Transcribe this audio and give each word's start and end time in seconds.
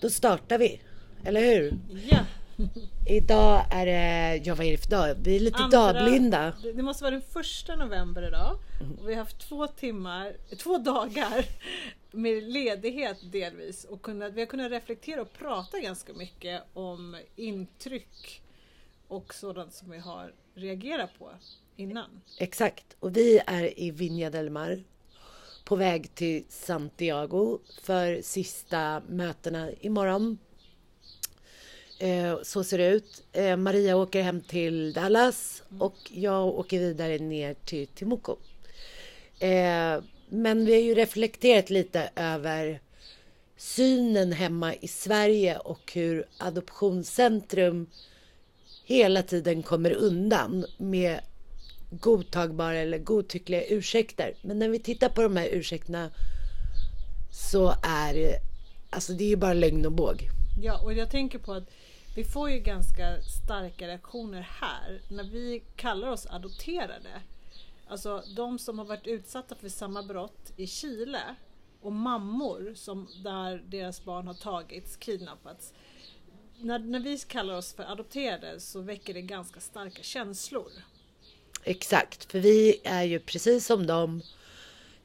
Då 0.00 0.10
startar 0.10 0.58
vi, 0.58 0.80
eller 1.24 1.40
hur? 1.40 1.78
Ja. 2.10 2.18
Idag 3.08 3.64
är 3.70 3.86
det, 3.86 4.36
ja 4.44 4.54
vad 4.54 4.66
är 4.66 4.70
det 4.70 4.78
för 4.78 4.90
dag? 4.90 5.16
Vi 5.22 5.36
är 5.36 5.40
lite 5.40 5.58
Andra- 5.58 5.92
dagblinda. 5.92 6.52
Det, 6.74 6.82
måste 6.82 7.04
vara 7.04 7.10
den 7.12 7.22
första 7.22 7.76
november 7.76 8.28
idag. 8.28 8.58
Och 9.00 9.08
vi 9.08 9.14
har 9.14 9.18
haft 9.20 9.48
två 9.48 9.66
timmar, 9.66 10.36
två 10.58 10.78
dagar 10.78 11.44
med 12.10 12.42
ledighet 12.42 13.32
delvis. 13.32 13.84
Och 13.84 14.02
kunnat, 14.02 14.32
vi 14.32 14.40
har 14.40 14.46
kunnat 14.46 14.70
reflektera 14.70 15.22
och 15.22 15.32
prata 15.32 15.80
ganska 15.80 16.12
mycket 16.12 16.62
om 16.74 17.16
intryck 17.36 18.42
och 19.08 19.34
sådant 19.34 19.74
som 19.74 19.90
vi 19.90 19.98
har 19.98 20.32
reagerat 20.54 21.10
på 21.18 21.30
innan. 21.76 22.20
Exakt. 22.38 22.96
Och 23.00 23.16
vi 23.16 23.40
är 23.46 23.78
i 23.80 23.92
Viña 23.92 24.30
del 24.30 24.50
Mar. 24.50 24.82
På 25.66 25.76
väg 25.76 26.14
till 26.14 26.44
Santiago 26.48 27.58
för 27.82 28.22
sista 28.22 29.02
mötena 29.08 29.70
imorgon. 29.80 30.38
Eh, 31.98 32.42
så 32.42 32.64
ser 32.64 32.78
det 32.78 32.86
ut. 32.86 33.24
Eh, 33.32 33.56
Maria 33.56 33.96
åker 33.96 34.22
hem 34.22 34.40
till 34.40 34.92
Dallas 34.92 35.62
och 35.78 35.96
jag 36.10 36.46
åker 36.46 36.78
vidare 36.78 37.18
ner 37.18 37.54
till 37.54 37.86
Timoko. 37.86 38.36
Eh, 39.38 40.02
men 40.28 40.66
vi 40.66 40.72
har 40.74 40.80
ju 40.80 40.94
reflekterat 40.94 41.70
lite 41.70 42.10
över 42.16 42.80
synen 43.56 44.32
hemma 44.32 44.74
i 44.74 44.88
Sverige 44.88 45.58
och 45.58 45.92
hur 45.94 46.24
Adoptionscentrum 46.38 47.86
hela 48.84 49.22
tiden 49.22 49.62
kommer 49.62 49.92
undan 49.92 50.66
med 50.78 51.20
godtagbara 52.00 52.78
eller 52.78 52.98
godtyckliga 52.98 53.64
ursäkter. 53.64 54.34
Men 54.42 54.58
när 54.58 54.68
vi 54.68 54.78
tittar 54.78 55.08
på 55.08 55.22
de 55.22 55.36
här 55.36 55.48
ursäkterna 55.52 56.10
så 57.32 57.74
är 57.82 58.14
det, 58.14 58.38
alltså 58.90 59.12
det 59.12 59.24
är 59.24 59.28
ju 59.28 59.36
bara 59.36 59.52
lögn 59.52 59.86
och 59.86 59.92
båg. 59.92 60.28
Ja, 60.62 60.80
och 60.84 60.92
jag 60.94 61.10
tänker 61.10 61.38
på 61.38 61.52
att 61.52 61.70
vi 62.16 62.24
får 62.24 62.50
ju 62.50 62.58
ganska 62.58 63.22
starka 63.44 63.88
reaktioner 63.88 64.48
här 64.60 65.00
när 65.08 65.24
vi 65.24 65.62
kallar 65.76 66.08
oss 66.08 66.26
adopterade. 66.26 67.22
Alltså 67.88 68.22
de 68.36 68.58
som 68.58 68.78
har 68.78 68.86
varit 68.86 69.06
utsatta 69.06 69.54
för 69.54 69.68
samma 69.68 70.02
brott 70.02 70.52
i 70.56 70.66
Chile 70.66 71.20
och 71.80 71.92
mammor 71.92 72.72
som 72.74 73.08
där 73.22 73.62
deras 73.66 74.04
barn 74.04 74.26
har 74.26 74.34
tagits, 74.34 74.96
kidnappats. 74.96 75.72
När, 76.58 76.78
när 76.78 77.00
vi 77.00 77.18
kallar 77.18 77.54
oss 77.54 77.74
för 77.74 77.82
adopterade 77.82 78.60
så 78.60 78.80
väcker 78.80 79.14
det 79.14 79.22
ganska 79.22 79.60
starka 79.60 80.02
känslor. 80.02 80.72
Exakt, 81.68 82.32
för 82.32 82.38
vi 82.38 82.80
är 82.84 83.02
ju 83.02 83.18
precis 83.18 83.66
som 83.66 83.86
de 83.86 84.22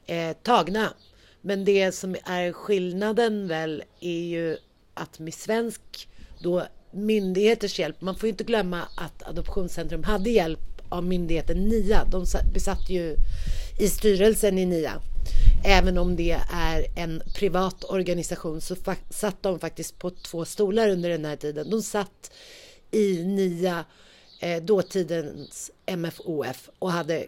eh, 0.06 0.36
tagna. 0.42 0.92
Men 1.40 1.64
det 1.64 1.92
som 1.92 2.16
är 2.24 2.52
skillnaden 2.52 3.48
väl 3.48 3.82
är 4.00 4.20
ju 4.20 4.56
att 4.94 5.18
med 5.18 5.34
svensk 5.34 6.08
då 6.42 6.66
myndigheters 6.90 7.78
hjälp, 7.78 8.00
man 8.00 8.16
får 8.16 8.26
ju 8.26 8.30
inte 8.30 8.44
glömma 8.44 8.82
att 8.96 9.22
Adoptionscentrum 9.22 10.04
hade 10.04 10.30
hjälp 10.30 10.60
av 10.88 11.04
myndigheten 11.04 11.64
NIA. 11.64 12.04
De 12.04 12.24
besatt 12.54 12.90
ju 12.90 13.16
i 13.80 13.88
styrelsen 13.88 14.58
i 14.58 14.66
NIA. 14.66 15.00
Även 15.64 15.98
om 15.98 16.16
det 16.16 16.38
är 16.52 16.86
en 16.96 17.22
privat 17.34 17.84
organisation 17.84 18.60
så 18.60 18.76
satt 19.10 19.42
de 19.42 19.58
faktiskt 19.58 19.98
på 19.98 20.10
två 20.10 20.44
stolar 20.44 20.88
under 20.88 21.08
den 21.08 21.24
här 21.24 21.36
tiden. 21.36 21.70
De 21.70 21.82
satt 21.82 22.32
i 22.90 23.24
NIA, 23.24 23.84
eh, 24.42 24.62
dåtidens 24.62 25.70
MFOF 25.86 26.70
och 26.78 26.92
hade 26.92 27.26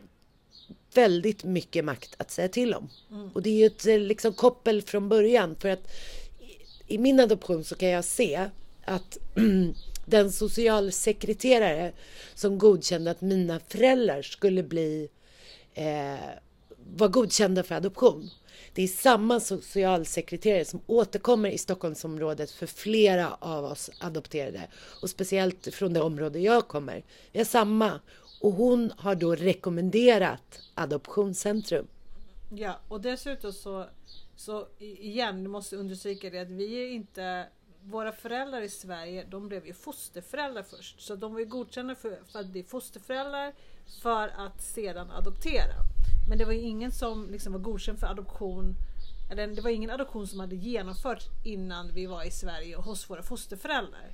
väldigt 0.94 1.44
mycket 1.44 1.84
makt 1.84 2.14
att 2.16 2.30
säga 2.30 2.48
till 2.48 2.74
om. 2.74 2.88
Och 3.34 3.42
det 3.42 3.50
är 3.50 3.54
ju 3.54 3.66
ett 3.66 3.86
eh, 3.86 3.98
liksom, 3.98 4.32
koppel 4.32 4.82
från 4.82 5.08
början. 5.08 5.56
För 5.60 5.68
att 5.68 5.90
i, 6.88 6.94
i 6.94 6.98
min 6.98 7.20
adoption 7.20 7.64
så 7.64 7.74
kan 7.74 7.88
jag 7.88 8.04
se 8.04 8.50
att 8.84 9.18
den 10.06 10.32
socialsekreterare 10.32 11.92
som 12.34 12.58
godkände 12.58 13.10
att 13.10 13.20
mina 13.20 13.60
föräldrar 13.68 14.22
skulle 14.22 14.62
bli 14.62 15.08
eh, 15.74 16.14
var 16.96 17.08
godkända 17.08 17.62
för 17.62 17.74
adoption. 17.74 18.30
Det 18.74 18.82
är 18.82 18.88
samma 18.88 19.40
socialsekreterare 19.40 20.64
som 20.64 20.80
återkommer 20.86 21.50
i 21.50 21.58
Stockholmsområdet 21.58 22.50
för 22.50 22.66
flera 22.66 23.34
av 23.34 23.64
oss 23.64 23.90
adopterade. 23.98 24.68
Och 25.02 25.10
speciellt 25.10 25.74
från 25.74 25.92
det 25.92 26.00
område 26.00 26.38
jag 26.38 26.68
kommer. 26.68 27.02
Vi 27.32 27.38
har 27.38 27.44
samma. 27.44 28.00
Och 28.40 28.52
hon 28.52 28.92
har 28.96 29.14
då 29.14 29.34
rekommenderat 29.34 30.60
Adoptionscentrum. 30.74 31.86
Ja, 32.50 32.78
och 32.88 33.00
dessutom 33.00 33.52
så, 33.52 33.86
så 34.36 34.66
igen, 34.78 35.44
du 35.44 35.50
måste 35.50 35.76
understryka 35.76 36.30
det 36.30 36.38
att 36.38 36.50
vi 36.50 36.84
är 36.84 36.88
inte 36.88 37.46
våra 37.84 38.12
föräldrar 38.12 38.62
i 38.62 38.68
Sverige, 38.68 39.26
de 39.30 39.48
blev 39.48 39.66
ju 39.66 39.74
fosterföräldrar 39.74 40.62
först. 40.62 41.00
Så 41.00 41.16
de 41.16 41.32
var 41.32 41.40
ju 41.40 41.46
godkända 41.46 41.94
för, 41.94 42.18
för 42.32 42.38
att 42.38 42.46
bli 42.46 42.62
fosterföräldrar 42.62 43.54
för 44.02 44.28
att 44.28 44.62
sedan 44.62 45.10
adoptera. 45.10 45.93
Men 46.28 46.38
det 46.38 46.44
var 46.44 46.52
ju 46.52 46.60
ingen 46.60 46.92
som 46.92 47.30
liksom 47.30 47.52
var 47.52 47.60
godkänd 47.60 47.98
för 47.98 48.06
adoption. 48.06 48.76
Eller 49.30 49.46
det 49.46 49.62
var 49.62 49.70
ingen 49.70 49.90
adoption 49.90 50.26
som 50.26 50.40
hade 50.40 50.56
genomförts 50.56 51.26
innan 51.44 51.92
vi 51.92 52.06
var 52.06 52.24
i 52.24 52.30
Sverige 52.30 52.76
och 52.76 52.84
hos 52.84 53.10
våra 53.10 53.22
fosterföräldrar. 53.22 54.10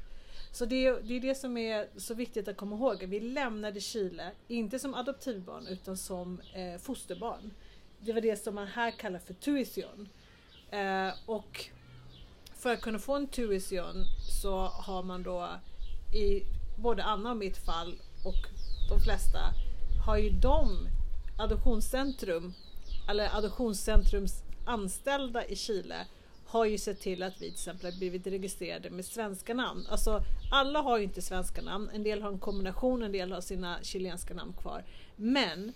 Så 0.53 0.65
det 0.65 0.87
är, 0.87 1.01
det 1.03 1.15
är 1.15 1.21
det 1.21 1.35
som 1.35 1.57
är 1.57 1.89
så 1.97 2.15
viktigt 2.15 2.49
att 2.49 2.57
komma 2.57 2.77
ihåg. 2.77 3.05
Vi 3.05 3.21
lämnade 3.21 3.81
Chile, 3.81 4.31
inte 4.49 4.79
som 4.79 4.95
adoptivbarn 4.95 5.67
utan 5.67 5.97
som 5.97 6.41
eh, 6.55 6.81
fosterbarn. 6.81 7.51
Det 8.01 8.13
var 8.13 8.21
det 8.21 8.37
som 8.37 8.55
man 8.55 8.67
här 8.67 8.91
kallar 8.91 9.19
för 9.19 9.35
tuition. 9.35 10.09
Eh, 10.71 11.13
och 11.27 11.71
för 12.55 12.73
att 12.73 12.81
kunna 12.81 12.99
få 12.99 13.17
en 13.17 13.27
tuition 13.27 14.05
så 14.43 14.59
har 14.67 15.03
man 15.03 15.23
då 15.23 15.49
i 16.15 16.43
både 16.79 17.05
Anna 17.05 17.31
och 17.31 17.37
mitt 17.37 17.57
fall 17.57 17.95
och 18.25 18.47
de 18.89 19.01
flesta 19.01 19.39
har 20.07 20.17
ju 20.17 20.31
de 20.31 20.89
adoptionscentrum 21.41 22.55
eller 23.09 23.37
adoptionscentrums 23.37 24.43
anställda 24.65 25.45
i 25.45 25.57
Chile 25.57 26.07
har 26.47 26.65
ju 26.65 26.79
sett 26.79 27.01
till 27.01 27.23
att 27.23 27.35
vi 27.35 27.39
till 27.39 27.53
exempel 27.53 27.93
har 27.93 27.99
blivit 27.99 28.27
registrerade 28.27 28.91
med 28.91 29.05
svenska 29.05 29.55
namn. 29.55 29.87
Alltså 29.91 30.23
alla 30.51 30.81
har 30.81 30.99
ju 30.99 31.05
inte 31.05 31.23
svenska 31.23 31.63
namn. 31.63 31.91
En 31.95 32.03
del 32.03 32.23
har 32.23 32.31
en 32.31 32.39
kombination, 32.39 33.03
en 33.03 33.13
del 33.13 33.33
har 33.33 33.41
sina 33.41 33.79
chilenska 33.83 34.35
namn 34.35 34.53
kvar. 34.53 34.85
Men 35.17 35.73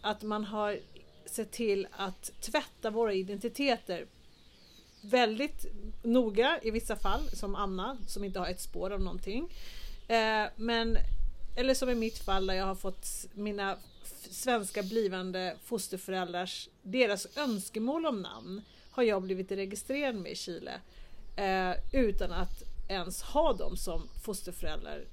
att 0.00 0.22
man 0.22 0.44
har 0.44 0.78
sett 1.26 1.50
till 1.50 1.86
att 1.92 2.32
tvätta 2.40 2.90
våra 2.90 3.14
identiteter 3.14 4.06
väldigt 5.00 5.66
noga 6.02 6.58
i 6.62 6.70
vissa 6.70 6.96
fall, 6.96 7.30
som 7.30 7.54
Anna 7.54 7.96
som 8.06 8.24
inte 8.24 8.38
har 8.38 8.46
ett 8.46 8.60
spår 8.60 8.90
av 8.90 9.00
någonting. 9.00 9.52
Eh, 10.08 10.44
men, 10.56 10.96
eller 11.56 11.74
som 11.74 11.90
i 11.90 11.94
mitt 11.94 12.18
fall 12.18 12.46
där 12.46 12.54
jag 12.54 12.66
har 12.66 12.74
fått 12.74 13.06
mina 13.34 13.76
svenska 14.30 14.82
blivande 14.82 15.56
fosterföräldrars, 15.64 16.68
deras 16.82 17.36
önskemål 17.36 18.06
om 18.06 18.22
namn 18.22 18.62
har 18.90 19.02
jag 19.02 19.22
blivit 19.22 19.52
registrerad 19.52 20.14
med 20.14 20.32
i 20.32 20.36
Chile. 20.36 20.80
Eh, 21.36 21.72
utan 21.92 22.32
att 22.32 22.62
ens 22.88 23.22
ha 23.22 23.52
dem 23.52 23.76
som 23.76 24.08
fosterföräldrar 24.24 25.04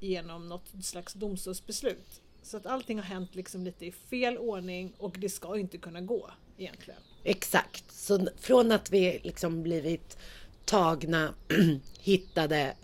genom 0.00 0.48
något 0.48 0.84
slags 0.84 1.12
domstolsbeslut. 1.12 2.22
Så 2.42 2.56
att 2.56 2.66
allting 2.66 2.98
har 2.98 3.04
hänt 3.04 3.34
liksom 3.34 3.64
lite 3.64 3.86
i 3.86 3.92
fel 3.92 4.38
ordning 4.38 4.92
och 4.98 5.16
det 5.18 5.28
ska 5.28 5.58
inte 5.58 5.78
kunna 5.78 6.00
gå 6.00 6.30
egentligen. 6.58 7.00
Exakt. 7.24 7.92
Så 7.92 8.28
från 8.40 8.72
att 8.72 8.90
vi 8.90 9.20
liksom 9.22 9.62
blivit 9.62 10.18
tagna, 10.64 11.34
hittade, 12.00 12.76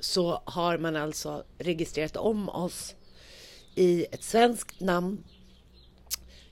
så 0.00 0.42
har 0.44 0.78
man 0.78 0.96
alltså 0.96 1.44
registrerat 1.58 2.16
om 2.16 2.48
oss 2.48 2.94
i 3.74 4.06
ett 4.10 4.22
svenskt 4.24 4.80
namn. 4.80 5.24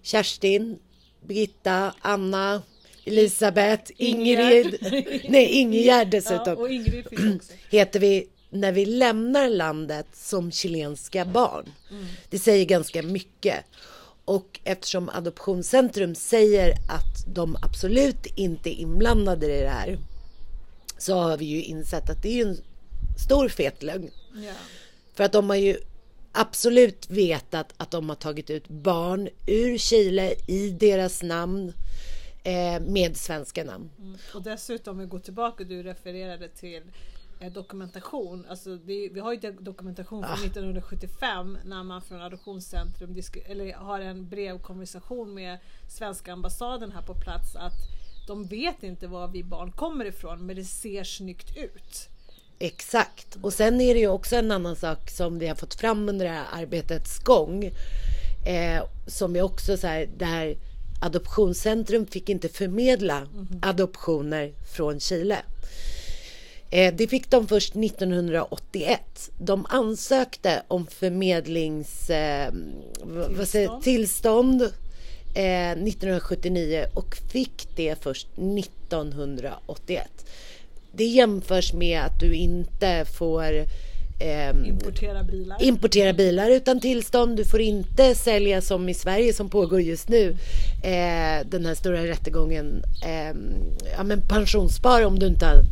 Kerstin, 0.03 0.79
Birgitta, 1.27 1.95
Anna, 2.01 2.63
Elisabeth, 3.05 3.93
Ingrid. 3.97 4.77
Nej, 5.29 5.47
Ingegärd 5.47 6.11
dessutom. 6.11 6.45
Ja, 6.47 6.57
och 6.57 6.71
Ingrid 6.71 7.07
heter 7.71 8.01
vi 8.01 8.29
när 8.51 8.73
vi 8.73 8.87
lämnar 8.87 9.49
landet 9.49 10.07
som 10.13 10.53
chilenska 10.53 11.25
barn. 11.25 11.73
Det 12.31 12.39
säger 12.39 12.65
ganska 12.65 13.03
mycket. 13.03 13.65
Och 14.25 14.61
eftersom 14.65 15.09
Adoptionscentrum 15.09 16.15
säger 16.15 16.71
att 16.71 17.35
de 17.35 17.57
absolut 17.63 18.27
inte 18.37 18.71
är 18.71 18.81
inblandade 18.81 19.47
i 19.47 19.61
det 19.61 19.69
här 19.69 19.99
så 20.99 21.15
har 21.15 21.37
vi 21.37 21.45
ju 21.45 21.63
insett 21.63 22.11
att 22.11 22.23
det 22.23 22.41
är 22.41 22.47
en 22.47 22.57
stor 23.27 23.49
fet 23.49 23.83
lögn. 23.83 24.11
Ja. 24.35 24.53
För 25.15 25.25
att 25.25 25.33
de 25.33 25.51
har 25.51 25.57
ju 25.57 25.77
absolut 26.33 27.11
vetat 27.11 27.75
att 27.77 27.91
de 27.91 28.09
har 28.09 28.17
tagit 28.17 28.51
ut 28.51 28.69
barn 28.69 29.29
ur 29.47 29.79
Chile 29.79 30.35
i 30.47 30.71
deras 30.71 31.23
namn 31.23 31.73
eh, 32.45 32.81
med 32.81 33.17
svenska 33.17 33.65
namn. 33.65 33.91
Mm. 33.99 34.17
Och 34.35 34.43
dessutom, 34.43 34.93
om 34.93 34.99
vi 34.99 35.07
går 35.07 35.19
tillbaka, 35.19 35.65
du 35.65 35.83
refererade 35.83 36.49
till 36.49 36.83
eh, 37.41 37.53
dokumentation. 37.53 38.47
Alltså 38.49 38.77
det, 38.77 39.09
vi 39.13 39.21
har 39.21 39.33
ju 39.33 39.39
do- 39.39 39.63
dokumentation 39.63 40.23
från 40.23 40.45
1975 40.45 41.59
när 41.65 41.83
man 41.83 42.03
från 42.03 42.23
Adoptionscentrum 42.23 43.17
eller 43.47 43.73
har 43.75 44.01
en 44.01 44.29
brevkonversation 44.29 45.35
med 45.35 45.59
svenska 45.89 46.33
ambassaden 46.33 46.93
här 46.93 47.03
på 47.03 47.15
plats 47.15 47.57
att 47.57 47.73
de 48.27 48.45
vet 48.47 48.83
inte 48.83 49.07
var 49.07 49.29
vi 49.29 49.45
barn 49.45 49.73
kommer 49.73 50.05
ifrån 50.05 50.47
men 50.47 50.57
det 50.57 50.65
ser 50.65 51.05
snyggt 51.05 51.57
ut. 51.57 52.09
Exakt. 52.65 53.37
Och 53.41 53.53
sen 53.53 53.81
är 53.81 53.95
det 53.95 54.01
ju 54.01 54.09
också 54.09 54.37
en 54.37 54.51
annan 54.51 54.77
sak 54.77 55.11
som 55.11 55.39
vi 55.39 55.49
har 55.49 55.55
fått 55.55 55.75
fram 55.75 56.09
under 56.09 56.25
det 56.25 56.33
här 56.33 56.47
arbetets 56.53 57.19
gång. 57.19 57.65
Eh, 58.47 58.83
som 59.07 59.37
är 59.37 59.43
också 59.43 59.77
så 59.77 59.87
här, 59.87 60.09
det 60.19 60.25
här 60.25 60.57
Adoptionscentrum 61.01 62.07
fick 62.07 62.29
inte 62.29 62.49
förmedla 62.49 63.17
mm. 63.17 63.49
adoptioner 63.63 64.53
från 64.77 65.01
Chile. 65.01 65.39
Eh, 66.71 66.95
det 66.95 67.07
fick 67.07 67.31
de 67.31 67.49
först 67.49 67.77
1981. 67.77 69.31
De 69.39 69.67
ansökte 69.69 70.63
om 70.69 70.87
förmedlings... 70.87 72.11
Eh, 72.11 72.53
eh, 75.35 75.73
1979 75.73 76.87
och 76.95 77.17
fick 77.33 77.69
det 77.77 78.03
först 78.03 78.27
1981. 78.37 80.27
Det 80.93 81.05
jämförs 81.05 81.73
med 81.73 82.01
att 82.01 82.21
du 82.21 82.35
inte 82.35 83.05
får 83.05 83.55
eh, 84.21 84.67
importera, 84.67 85.23
bilar. 85.23 85.63
importera 85.63 86.13
bilar 86.13 86.51
utan 86.51 86.81
tillstånd. 86.81 87.37
Du 87.37 87.45
får 87.45 87.61
inte 87.61 88.15
sälja 88.15 88.61
som 88.61 88.89
i 88.89 88.95
Sverige 88.95 89.33
som 89.33 89.51
pågår 89.51 89.81
just 89.81 90.09
nu. 90.09 90.37
Eh, 90.83 91.47
den 91.47 91.67
här 91.67 91.75
stora 91.75 92.07
rättegången. 92.07 92.83
Eh, 93.05 93.37
ja, 93.97 94.03
men 94.03 94.21
pensionsspar 94.21 95.05
om 95.05 95.19
du 95.19 95.27
inte 95.27 95.47
har 95.47 95.63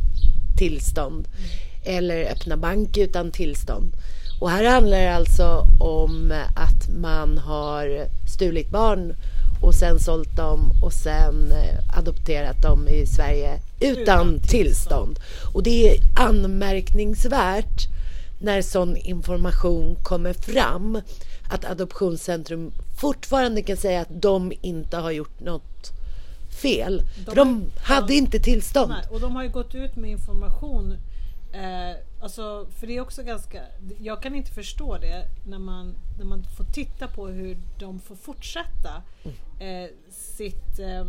tillstånd. 0.59 1.29
Eller 1.85 2.25
öppna 2.25 2.57
bank 2.57 2.97
utan 2.97 3.31
tillstånd. 3.31 3.93
Och 4.41 4.51
här 4.51 4.65
handlar 4.65 4.99
det 5.01 5.15
alltså 5.15 5.67
om 5.81 6.33
att 6.57 6.99
man 7.01 7.39
har 7.39 8.07
stulit 8.37 8.71
barn 8.71 9.15
och 9.63 9.75
sen 9.75 10.01
sålt 10.01 10.37
dem 10.37 10.73
och 10.83 10.93
sen 10.93 11.53
eh, 11.53 11.99
adopterat 11.99 12.63
dem 12.63 12.89
i 12.89 13.07
Sverige 13.07 13.59
utan, 13.81 14.03
utan 14.03 14.41
tillstånd. 14.41 15.19
Och 15.55 15.63
det 15.63 15.91
är 15.91 16.01
anmärkningsvärt 16.17 17.89
när 18.39 18.63
sån 18.63 18.97
information 18.97 19.97
kommer 20.03 20.33
fram 20.33 21.01
att 21.51 21.65
Adoptionscentrum 21.65 22.73
fortfarande 23.01 23.63
kan 23.63 23.77
säga 23.77 24.01
att 24.01 24.23
de 24.23 24.53
inte 24.61 24.97
har 24.97 25.11
gjort 25.11 25.41
något 25.41 25.93
fel. 26.63 27.03
De 27.17 27.25
För 27.25 27.37
de 27.37 27.65
hade 27.83 28.15
inte 28.15 28.39
tillstånd. 28.39 28.91
Nej, 28.91 29.07
och 29.11 29.21
de 29.21 29.37
har 29.37 29.43
ju 29.43 29.49
gått 29.51 29.75
ut 29.75 29.97
med 29.97 30.11
information 30.11 30.97
eh, 31.53 31.97
alltså, 32.21 32.67
för 32.79 32.87
det 32.87 32.97
är 32.97 33.01
också 33.01 33.23
ganska, 33.23 33.63
jag 33.99 34.23
kan 34.23 34.35
inte 34.35 34.53
förstå 34.53 34.99
det 34.99 35.25
när 35.47 35.59
man, 35.59 35.95
när 36.19 36.25
man 36.25 36.45
får 36.57 36.65
titta 36.65 37.09
på 37.09 37.27
hur 37.27 37.59
de 37.79 38.01
får 38.01 38.17
fortsätta 38.17 39.03
mm. 39.23 39.85
eh, 39.85 39.91
sitt 40.11 40.79
eh, 40.79 41.05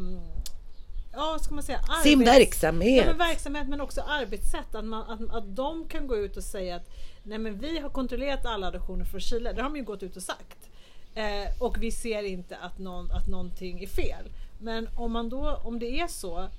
ja, 1.14 1.40
ska 1.42 1.56
man 1.56 1.64
säga, 1.64 1.78
arbets, 1.78 2.04
sin 2.04 2.20
verksamhet. 2.20 2.98
Ja, 2.98 3.06
men 3.06 3.18
verksamhet 3.18 3.68
men 3.68 3.82
också 3.82 4.02
arbetssätt. 4.02 4.76
Att, 4.76 4.86
man, 4.86 5.10
att, 5.10 5.36
att 5.36 5.56
de 5.56 5.88
kan 5.88 6.08
gå 6.08 6.18
ut 6.18 6.38
och 6.38 6.44
säga 6.44 6.76
att 6.76 6.90
nej 7.24 7.38
men 7.38 7.60
vi 7.60 7.80
har 7.80 7.90
kontrollerat 7.90 8.46
alla 8.46 8.68
adoptioner 8.68 9.06
från 9.06 9.22
Chile. 9.22 9.54
Det 9.54 9.62
har 9.62 9.70
de 9.70 9.78
ju 9.78 9.84
gått 9.84 10.04
ut 10.04 10.16
och 10.16 10.24
sagt. 10.24 10.70
Eh, 11.16 11.64
och 11.64 11.84
vi 11.84 11.92
ser 11.92 12.24
inte 12.24 12.58
att, 12.58 12.80
någon, 12.80 13.12
att 13.12 13.28
någonting 13.28 13.84
är 13.84 13.88
fel. 13.88 14.30
Men 14.60 14.90
om, 14.96 15.12
man 15.12 15.30
då, 15.30 15.62
om 15.64 15.80
det 15.80 16.00
är 16.00 16.08
så 16.08 16.50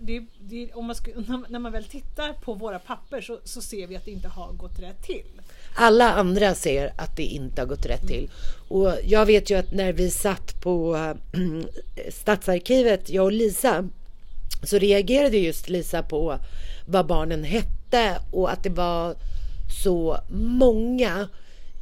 det, 0.00 0.22
det, 0.40 0.72
om 0.72 0.86
man 0.86 0.96
ska, 0.96 1.10
när 1.48 1.58
man 1.58 1.72
väl 1.72 1.84
tittar 1.84 2.32
på 2.32 2.54
våra 2.54 2.78
papper 2.78 3.20
så, 3.20 3.38
så, 3.44 3.60
ser 3.60 3.86
vi 3.86 3.96
att 3.96 4.04
det 4.04 4.10
inte 4.10 4.28
har 4.28 4.52
gått 4.52 4.78
rätt 4.78 5.02
till. 5.02 5.26
Alla 5.74 6.12
andra 6.12 6.54
ser 6.54 6.92
att 6.96 7.16
det 7.16 7.22
inte 7.22 7.60
har 7.60 7.66
gått 7.66 7.86
rätt 7.86 8.02
mm. 8.02 8.08
till. 8.08 8.30
Och 8.68 8.92
jag 9.04 9.26
vet 9.26 9.50
ju 9.50 9.58
att 9.58 9.72
när 9.72 9.92
vi 9.92 10.10
satt 10.10 10.60
på 10.60 10.96
äh, 10.96 11.40
Stadsarkivet, 12.10 13.10
jag 13.10 13.24
och 13.24 13.32
Lisa, 13.32 13.88
så 14.62 14.78
reagerade 14.78 15.36
just 15.36 15.68
Lisa 15.68 16.02
på 16.02 16.38
vad 16.86 17.06
barnen 17.06 17.44
hette 17.44 18.18
och 18.30 18.52
att 18.52 18.62
det 18.62 18.70
var 18.70 19.14
så 19.82 20.18
många 20.30 21.28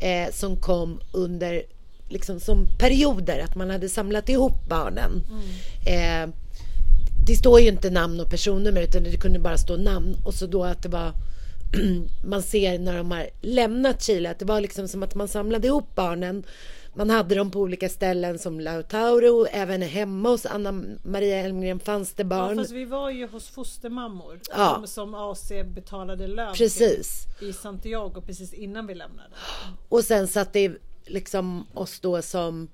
eh, 0.01 0.33
som 0.33 0.57
kom 0.57 1.01
under 1.13 1.63
liksom 2.09 2.41
som 2.41 2.67
perioder, 2.79 3.39
att 3.39 3.55
man 3.55 3.71
hade 3.71 3.89
samlat 3.89 4.29
ihop 4.29 4.69
barnen. 4.69 5.25
Mm. 5.31 6.29
Eh, 6.29 6.35
det 7.27 7.37
står 7.37 7.61
ju 7.61 7.69
inte 7.69 7.91
namn 7.91 8.21
och 8.21 8.31
personnummer 8.31 8.83
utan 8.83 9.03
det 9.03 9.17
kunde 9.17 9.39
bara 9.39 9.59
stå 9.59 9.77
namn 9.77 10.17
och 10.25 10.35
så 10.35 10.47
då 10.47 10.65
att 10.65 10.83
det 10.83 10.89
var 10.89 11.13
man 12.25 12.43
ser 12.43 12.79
när 12.79 12.97
de 12.97 13.11
har 13.11 13.27
lämnat 13.41 14.03
Chile 14.03 14.31
att 14.31 14.39
det 14.39 14.45
var 14.45 14.61
liksom 14.61 14.89
som 14.89 15.03
att 15.03 15.15
man 15.15 15.29
samlade 15.29 15.67
ihop 15.67 15.95
barnen 15.95 16.45
man 16.97 17.11
hade 17.11 17.35
dem 17.35 17.51
på 17.51 17.61
olika 17.61 17.89
ställen 17.89 18.39
som 18.39 18.61
Lautauro, 18.61 19.47
även 19.51 19.83
hemma 19.83 20.29
hos 20.29 20.47
Anna 20.47 20.83
Maria 21.03 21.37
Elmgren 21.37 21.81
fanns 21.81 22.13
det 22.15 22.25
barn. 22.25 22.57
Ja, 22.57 22.63
fast 22.63 22.73
vi 22.73 22.85
var 22.85 23.11
ju 23.11 23.27
hos 23.27 23.49
fostermammor 23.49 24.41
ja. 24.51 24.75
som, 24.75 24.87
som 24.87 25.15
AC 25.15 25.49
betalade 25.75 26.27
lön 26.27 26.55
precis. 26.55 27.27
Till, 27.39 27.49
i 27.49 27.53
Santiago 27.53 28.23
precis 28.27 28.53
innan 28.53 28.87
vi 28.87 28.95
lämnade. 28.95 29.29
Och 29.89 30.05
sen 30.05 30.29
satt 30.29 30.53
det 30.53 30.73
liksom 31.07 31.67
oss 31.75 32.01
då 32.01 32.23
som, 32.23 32.69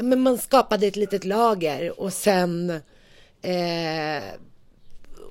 men 0.00 0.20
man 0.20 0.38
skapade 0.38 0.86
ett 0.86 0.96
litet 0.96 1.24
lager 1.24 2.00
och 2.00 2.12
sen 2.12 2.80
eh, 3.42 4.22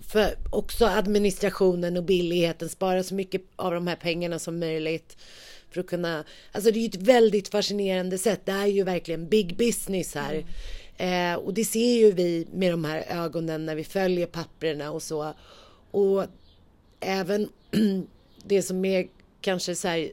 för 0.01 0.35
också 0.49 0.85
administrationen 0.85 1.97
och 1.97 2.03
billigheten, 2.03 2.69
spara 2.69 3.03
så 3.03 3.15
mycket 3.15 3.41
av 3.55 3.73
de 3.73 3.87
här 3.87 3.95
pengarna 3.95 4.39
som 4.39 4.59
möjligt 4.59 5.17
för 5.69 5.81
att 5.81 5.87
kunna, 5.87 6.23
alltså 6.51 6.71
det 6.71 6.79
är 6.79 6.81
ju 6.81 6.87
ett 6.87 6.95
väldigt 6.95 7.47
fascinerande 7.47 8.17
sätt. 8.17 8.41
Det 8.45 8.51
är 8.51 8.65
ju 8.65 8.83
verkligen 8.83 9.27
big 9.27 9.57
business 9.57 10.15
här. 10.15 10.33
Mm. 10.97 11.33
Eh, 11.33 11.39
och 11.39 11.53
det 11.53 11.65
ser 11.65 11.97
ju 11.97 12.11
vi 12.11 12.47
med 12.53 12.73
de 12.73 12.85
här 12.85 13.05
ögonen 13.09 13.65
när 13.65 13.75
vi 13.75 13.83
följer 13.83 14.25
papperna 14.25 14.91
och 14.91 15.03
så. 15.03 15.33
Och 15.91 16.25
även 16.99 17.49
det 18.43 18.61
som 18.61 18.85
är 18.85 19.07
kanske 19.41 19.75
så 19.75 19.87
här 19.87 20.11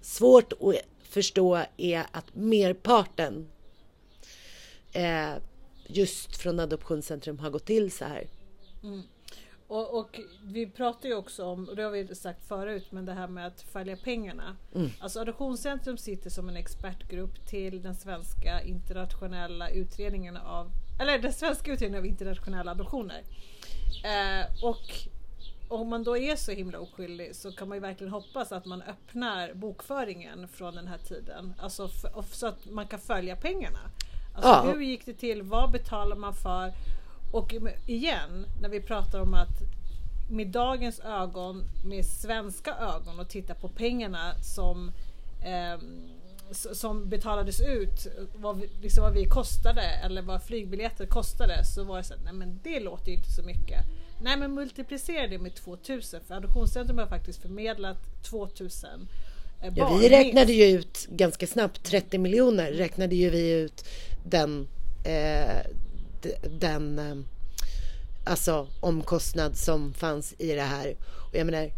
svårt 0.00 0.52
att 0.52 0.74
förstå 1.02 1.64
är 1.76 2.06
att 2.10 2.34
merparten 2.34 3.48
eh, 4.92 5.32
just 5.96 6.36
från 6.36 6.60
Adoptionscentrum 6.60 7.38
har 7.38 7.50
gått 7.50 7.64
till 7.64 7.92
så 7.92 8.04
här. 8.04 8.26
Mm. 8.82 9.02
Och, 9.66 9.98
och, 9.98 10.20
vi 10.44 10.66
pratar 10.66 11.08
ju 11.08 11.14
också 11.14 11.44
om, 11.44 11.68
och 11.68 11.76
det 11.76 11.82
har 11.82 11.90
vi 11.90 12.14
sagt 12.14 12.48
förut, 12.48 12.86
men 12.90 13.04
det 13.04 13.12
här 13.12 13.28
med 13.28 13.46
att 13.46 13.62
följa 13.62 13.96
pengarna. 13.96 14.56
Mm. 14.74 14.90
Alltså 15.00 15.20
Adoptionscentrum 15.20 15.98
sitter 15.98 16.30
som 16.30 16.48
en 16.48 16.56
expertgrupp 16.56 17.46
till 17.46 17.82
den 17.82 17.94
svenska 17.94 18.62
internationella 18.62 19.70
utredningen 19.70 20.36
av, 20.36 20.70
eller 21.00 21.18
den 21.18 21.32
svenska 21.32 21.72
utredningen 21.72 21.98
av 21.98 22.06
internationella 22.06 22.70
adoptioner. 22.70 23.22
Eh, 24.04 24.64
och 24.64 25.08
om 25.68 25.88
man 25.88 26.04
då 26.04 26.16
är 26.16 26.36
så 26.36 26.52
himla 26.52 26.78
oskyldig 26.78 27.36
så 27.36 27.52
kan 27.52 27.68
man 27.68 27.76
ju 27.76 27.80
verkligen 27.82 28.12
hoppas 28.12 28.52
att 28.52 28.64
man 28.64 28.82
öppnar 28.82 29.54
bokföringen 29.54 30.48
från 30.48 30.74
den 30.74 30.86
här 30.86 30.98
tiden. 30.98 31.54
Alltså 31.58 31.88
för, 31.88 32.24
så 32.32 32.46
att 32.46 32.70
man 32.70 32.86
kan 32.86 33.00
följa 33.00 33.36
pengarna. 33.36 33.80
Alltså 34.34 34.50
ja. 34.50 34.72
hur 34.72 34.80
gick 34.80 35.06
det 35.06 35.14
till? 35.14 35.42
Vad 35.42 35.70
betalar 35.70 36.16
man 36.16 36.34
för? 36.34 36.72
Och 37.32 37.54
igen, 37.86 38.46
när 38.60 38.68
vi 38.68 38.80
pratar 38.80 39.20
om 39.20 39.34
att 39.34 39.62
med 40.30 40.48
dagens 40.48 41.00
ögon, 41.00 41.64
med 41.84 42.06
svenska 42.06 42.74
ögon 42.74 43.20
och 43.20 43.28
titta 43.28 43.54
på 43.54 43.68
pengarna 43.68 44.34
som 44.42 44.92
eh, 45.44 45.78
som 46.52 47.08
betalades 47.08 47.60
ut, 47.60 48.06
vad 48.34 48.60
vi, 48.60 48.70
liksom 48.82 49.04
vad 49.04 49.12
vi 49.12 49.24
kostade 49.24 49.82
eller 49.82 50.22
vad 50.22 50.42
flygbiljetter 50.42 51.06
kostade 51.06 51.64
så 51.64 51.84
var 51.84 51.96
det 51.96 52.04
så 52.04 52.14
att 52.14 52.24
nej 52.24 52.32
men 52.32 52.60
det 52.62 52.80
låter 52.80 53.08
ju 53.08 53.16
inte 53.16 53.32
så 53.32 53.42
mycket. 53.42 53.84
Nej 54.22 54.36
men 54.36 54.54
multiplicera 54.54 55.26
det 55.26 55.38
med 55.38 55.54
2000 55.54 56.20
för 56.24 56.34
Adoptionscentrum 56.34 56.98
har 56.98 57.06
faktiskt 57.06 57.42
förmedlat 57.42 58.22
2000 58.22 58.90
eh, 58.90 58.96
Ja, 59.76 59.98
vi 60.00 60.08
räknade 60.08 60.52
ju 60.52 60.64
ut 60.64 61.06
ganska 61.10 61.46
snabbt 61.46 61.84
30 61.84 62.18
miljoner 62.18 62.72
räknade 62.72 63.14
ju 63.14 63.30
vi 63.30 63.50
ut 63.50 63.84
den 64.24 64.68
eh, 65.04 65.66
den 66.60 66.98
eh, 66.98 67.16
alltså 68.24 68.68
omkostnad 68.80 69.56
som 69.56 69.94
fanns 69.94 70.34
i 70.38 70.52
det 70.52 70.62
här. 70.62 70.96
Och 71.30 71.38
jag 71.38 71.46
menar 71.46 71.70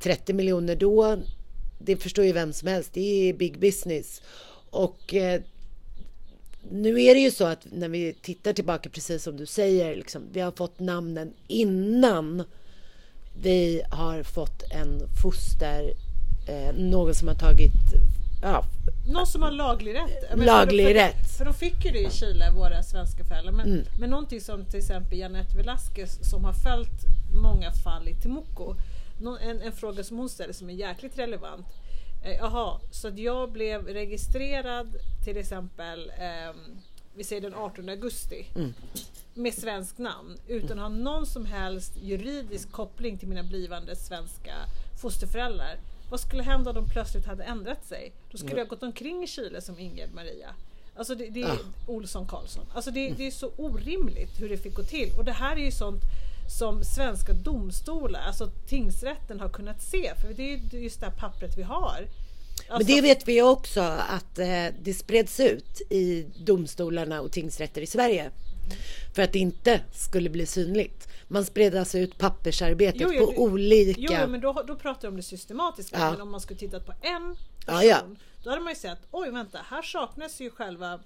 30 0.00 0.32
miljoner 0.32 0.76
då, 0.76 1.18
det 1.78 1.96
förstår 1.96 2.24
ju 2.24 2.32
vem 2.32 2.52
som 2.52 2.68
helst. 2.68 2.90
Det 2.92 3.28
är 3.28 3.34
big 3.34 3.58
business. 3.58 4.22
Och 4.70 5.14
eh, 5.14 5.40
nu 6.70 7.02
är 7.02 7.14
det 7.14 7.20
ju 7.20 7.30
så 7.30 7.46
att 7.46 7.66
när 7.72 7.88
vi 7.88 8.12
tittar 8.12 8.52
tillbaka, 8.52 8.90
precis 8.90 9.22
som 9.22 9.36
du 9.36 9.46
säger, 9.46 9.96
liksom, 9.96 10.22
vi 10.32 10.40
har 10.40 10.52
fått 10.52 10.80
namnen 10.80 11.32
innan 11.48 12.44
vi 13.42 13.82
har 13.90 14.22
fått 14.22 14.62
en 14.70 15.00
foster, 15.22 15.94
eh, 16.46 16.74
någon 16.74 17.14
som 17.14 17.28
har 17.28 17.34
tagit 17.34 17.72
ja, 18.42 18.64
någon 19.06 19.26
som 19.26 19.42
har 19.42 19.50
laglig 19.50 19.94
rätt. 19.94 20.38
laglig 20.38 20.86
för, 20.86 20.94
rätt. 20.94 21.30
För 21.38 21.44
de 21.44 21.54
fick 21.54 21.84
ju 21.84 21.90
det 21.90 21.98
i 21.98 22.10
Chile, 22.10 22.50
våra 22.50 22.82
svenska 22.82 23.24
föräldrar. 23.24 23.52
Men, 23.52 23.66
mm. 23.66 23.84
men 23.98 24.10
någonting 24.10 24.40
som 24.40 24.64
till 24.64 24.78
exempel 24.78 25.18
Janette 25.18 25.56
Velasquez 25.56 26.30
som 26.30 26.44
har 26.44 26.52
följt 26.52 27.04
många 27.42 27.72
fall 27.72 28.08
i 28.08 28.14
Temuco. 28.14 28.74
En, 29.40 29.60
en 29.62 29.72
fråga 29.72 30.04
som 30.04 30.18
hon 30.18 30.28
ställer 30.28 30.52
som 30.52 30.70
är 30.70 30.74
jäkligt 30.74 31.18
relevant. 31.18 31.66
Eh, 32.24 32.36
jaha, 32.36 32.80
så 32.90 33.08
att 33.08 33.18
jag 33.18 33.52
blev 33.52 33.86
registrerad 33.86 34.96
till 35.24 35.36
exempel 35.36 36.12
eh, 36.18 36.54
vi 37.14 37.24
säger 37.24 37.42
den 37.42 37.54
18 37.54 37.88
augusti 37.88 38.46
Mm. 38.54 38.74
med 39.34 39.54
svenskt 39.54 39.98
namn 39.98 40.38
utan 40.48 40.78
att 40.78 40.82
ha 40.82 40.88
någon 40.88 41.26
som 41.26 41.46
helst 41.46 41.92
juridisk 42.02 42.72
koppling 42.72 43.18
till 43.18 43.28
mina 43.28 43.42
blivande 43.42 43.96
svenska 43.96 44.52
fosterföräldrar. 45.02 45.76
Vad 46.10 46.20
skulle 46.20 46.42
hända 46.42 46.70
om 46.70 46.76
de 46.76 46.88
plötsligt 46.88 47.26
hade 47.26 47.44
ändrat 47.44 47.86
sig? 47.86 48.12
Då 48.30 48.38
skulle 48.38 48.56
jag 48.58 48.68
gått 48.68 48.82
omkring 48.82 49.22
i 49.22 49.26
Chile 49.26 49.60
som 49.60 49.78
Ingrid 49.78 50.14
Maria. 50.14 50.48
Alltså 50.96 51.14
det, 51.14 51.30
det 51.30 51.42
är 51.42 51.48
Ja. 51.48 51.56
Olsson 51.86 52.26
Karlsson. 52.26 52.64
Alltså 52.74 52.90
det, 52.90 53.10
det 53.10 53.26
är 53.26 53.30
så 53.30 53.50
orimligt 53.56 54.40
hur 54.40 54.48
det 54.48 54.56
fick 54.56 54.74
gå 54.74 54.82
till. 54.82 55.12
Och 55.18 55.24
det 55.24 55.32
här 55.32 55.56
är 55.56 55.64
ju 55.64 55.70
sånt 55.70 56.02
som 56.58 56.84
svenska 56.84 57.32
domstolar, 57.32 58.20
alltså 58.20 58.46
tingsrätten 58.68 59.40
har 59.40 59.48
kunnat 59.48 59.82
se. 59.82 60.12
För 60.22 60.34
det 60.34 60.42
är 60.42 60.58
ju 60.72 60.82
just 60.82 61.00
det 61.00 61.06
här 61.06 61.12
pappret 61.16 61.58
vi 61.58 61.62
har. 61.62 61.98
Men 62.68 62.76
Alltså, 62.76 62.94
det 62.94 63.00
vet 63.00 63.28
vi 63.28 63.42
också 63.42 63.80
att 64.08 64.38
eh, 64.38 64.66
det 64.82 64.94
spreds 64.94 65.40
ut 65.40 65.80
i 65.90 66.26
domstolarna 66.38 67.20
och 67.20 67.32
tingsrätter 67.32 67.82
i 67.82 67.86
Sverige. 67.86 68.30
För 69.14 69.22
att 69.22 69.32
det 69.32 69.38
inte 69.38 69.80
skulle 69.92 70.30
bli 70.30 70.46
synligt. 70.46 71.08
Man 71.28 71.44
spred 71.44 71.74
alltså 71.74 71.98
ut 71.98 72.18
pappersarbetet 72.18 73.00
Jo, 73.00 73.10
jo, 73.12 73.26
på 73.26 73.32
du- 73.32 73.38
olika... 73.38 74.20
Jo, 74.20 74.28
men 74.28 74.40
då, 74.40 74.52
då 74.66 74.76
pratar 74.76 75.08
jag 75.08 75.12
om 75.12 75.16
det 75.16 75.22
systematiska. 75.22 75.98
Ja. 75.98 76.10
Men 76.10 76.20
om 76.20 76.30
man 76.30 76.40
skulle 76.40 76.58
titta 76.58 76.80
på 76.80 76.92
en 77.02 77.36
person, 77.66 77.88
Ja, 77.88 78.00
då 78.44 78.50
hade 78.50 78.62
man 78.62 78.72
ju 78.72 78.76
sett, 78.78 78.98
oj 79.10 79.30
vänta, 79.30 79.58
här 79.68 79.82
saknas 79.82 80.40
ju 80.40 80.50
själva, 80.50 81.00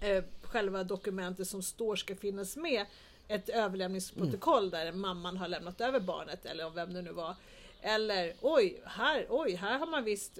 eh, 0.00 0.24
själva 0.42 0.84
dokumentet 0.84 1.48
som 1.48 1.62
står 1.62 1.96
ska 1.96 2.16
finnas 2.16 2.56
med. 2.56 2.86
Ett 3.28 3.48
överlämningsprotokoll 3.48 4.70
där 4.70 4.92
mamman 4.92 5.36
har 5.36 5.48
lämnat 5.48 5.80
över 5.80 6.00
barnet 6.00 6.46
eller 6.46 6.70
vem 6.70 6.94
det 6.94 7.02
nu 7.02 7.12
var. 7.12 7.34
Eller 7.82 8.32
oj, 8.40 8.82
här, 8.84 9.26
oj, 9.28 9.54
här 9.54 9.78
har 9.78 9.86
man 9.86 10.04
visst 10.04 10.38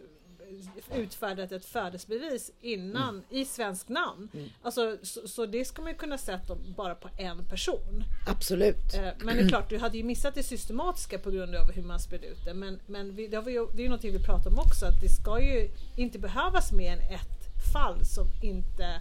utfärdat 0.95 1.53
ett 1.53 1.65
födelsebevis 1.65 2.51
innan 2.61 3.09
Mm. 3.09 3.23
i 3.31 3.45
svensk 3.45 3.89
namn. 3.89 4.29
Alltså, 4.63 4.97
så, 5.03 5.29
så 5.29 5.47
det 5.47 5.65
ska 5.65 5.83
man 5.83 5.91
ju 5.93 5.97
kunna 5.99 6.19
sett 6.19 6.51
om 6.51 6.59
bara 6.77 6.95
på 6.95 7.09
en 7.17 7.45
person. 7.45 8.05
Absolut. 8.29 8.95
Eh, 8.95 9.09
Men 9.19 9.37
det 9.37 9.43
är 9.43 9.49
klart, 9.49 9.69
du 9.71 9.79
hade 9.79 9.97
ju 9.99 10.05
missat 10.05 10.35
det 10.35 10.43
systematiska 10.43 11.19
på 11.19 11.31
grund 11.31 11.55
av 11.55 11.73
hur 11.73 11.83
man 11.83 12.01
spred 12.01 12.25
ut 12.25 12.45
det. 12.45 12.55
Men, 12.55 12.81
men 12.87 13.17
vi, 13.17 13.27
det, 13.29 13.37
har 13.37 13.43
vi, 13.45 13.53
det 13.53 13.79
är 13.79 13.83
ju 13.83 13.89
någonting 13.89 14.13
vi 14.13 14.23
pratar 14.25 14.51
om 14.51 14.59
också, 14.59 14.87
att 14.87 15.01
det 15.03 15.09
ska 15.09 15.41
ju 15.41 15.69
inte 15.97 16.19
behövas 16.19 16.73
mer 16.73 16.93
än 16.93 16.99
ett 17.01 17.73
fall 17.73 18.05
som 18.07 18.27
inte 18.43 19.01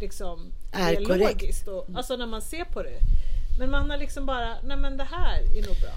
liksom 0.00 0.52
Är 0.72 0.92
är, 0.92 1.04
korrekt. 1.04 1.42
logiskt. 1.42 1.68
Och, 1.68 1.86
alltså 1.94 2.16
när 2.16 2.26
man 2.26 2.42
ser 2.42 2.64
på 2.64 2.82
det. 2.82 2.98
Men 3.58 3.70
man 3.70 3.90
har 3.90 3.98
liksom 3.98 4.26
bara, 4.26 4.56
nej 4.64 4.76
men 4.76 4.96
det 4.96 5.04
här 5.04 5.38
är 5.42 5.66
nog 5.66 5.80
bra. 5.80 5.94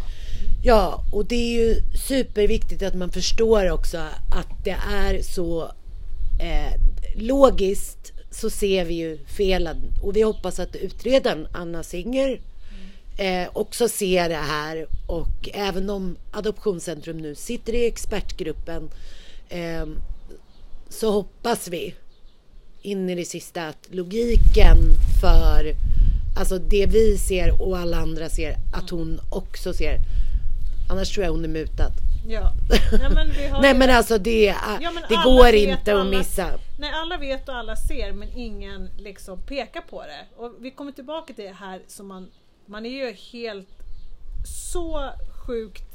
Ja, 0.62 1.04
och 1.12 1.26
det 1.26 1.36
är 1.36 1.60
ju 1.60 1.82
superviktigt 2.08 2.84
att 2.84 2.96
man 2.96 3.12
förstår 3.12 3.72
också 3.72 3.98
att 4.32 4.64
det 4.64 4.78
är 4.92 5.22
så 5.22 5.64
eh, 6.40 6.82
logiskt 7.16 8.14
så 8.32 8.50
ser 8.50 8.86
vi 8.86 8.94
ju 8.94 9.18
felen 9.26 9.78
och 10.04 10.16
vi 10.16 10.22
hoppas 10.22 10.60
att 10.60 10.76
utredaren 10.76 11.48
Anna 11.52 11.84
Singer 11.84 12.42
eh, 13.18 13.48
också 13.54 13.88
ser 13.88 14.30
det 14.30 14.36
här 14.36 14.88
och 15.08 15.50
även 15.54 15.90
om 15.90 16.18
Adoptionscentrum 16.32 17.18
nu 17.18 17.36
sitter 17.36 17.74
i 17.74 17.88
expertgruppen 17.88 18.90
eh, 19.50 19.86
så 20.90 21.12
hoppas 21.12 21.68
vi 21.68 21.96
in 22.82 23.10
i 23.10 23.16
det 23.16 23.26
sista 23.26 23.68
att 23.68 23.88
logiken 23.92 24.78
för 25.22 25.76
alltså 26.40 26.58
det 26.58 26.86
vi 26.86 27.18
ser 27.18 27.62
och 27.62 27.78
alla 27.78 27.98
andra 27.98 28.30
ser 28.30 28.56
att 28.74 28.90
hon 28.90 29.20
också 29.30 29.74
ser. 29.74 30.00
Annars 30.90 31.14
tror 31.14 31.26
jag 31.26 31.32
hon 31.32 31.44
är 31.44 31.48
mutad. 31.48 31.92
Ja. 32.28 32.52
Nej 33.00 33.10
men, 33.10 33.28
Nej 33.62 33.74
men 33.74 33.90
alltså 33.90 34.18
det, 34.18 34.46
Ja, 34.82 34.92
men 34.92 35.04
det 35.10 35.16
alla 35.16 35.24
går 35.24 35.54
inte 35.54 35.94
och 35.94 36.00
att 36.00 36.08
alla- 36.08 36.18
missa. 36.18 36.50
Nej, 36.80 36.92
alla 36.94 37.18
vet 37.18 37.50
och 37.50 37.56
alla 37.56 37.76
ser 37.76 38.12
men 38.12 38.30
ingen 38.36 38.90
liksom 38.98 39.42
pekar 39.42 39.82
på 39.82 40.02
det. 40.02 40.42
Och 40.44 40.54
vi 40.60 40.72
kommer 40.72 40.92
tillbaka 40.92 41.34
till 41.34 41.46
det 41.46 41.56
här 41.60 41.82
som 41.88 42.08
man, 42.08 42.32
man 42.66 42.86
är 42.86 42.90
ju 42.90 43.12
helt 43.14 43.68
så 44.46 45.10
sjukt 45.46 45.86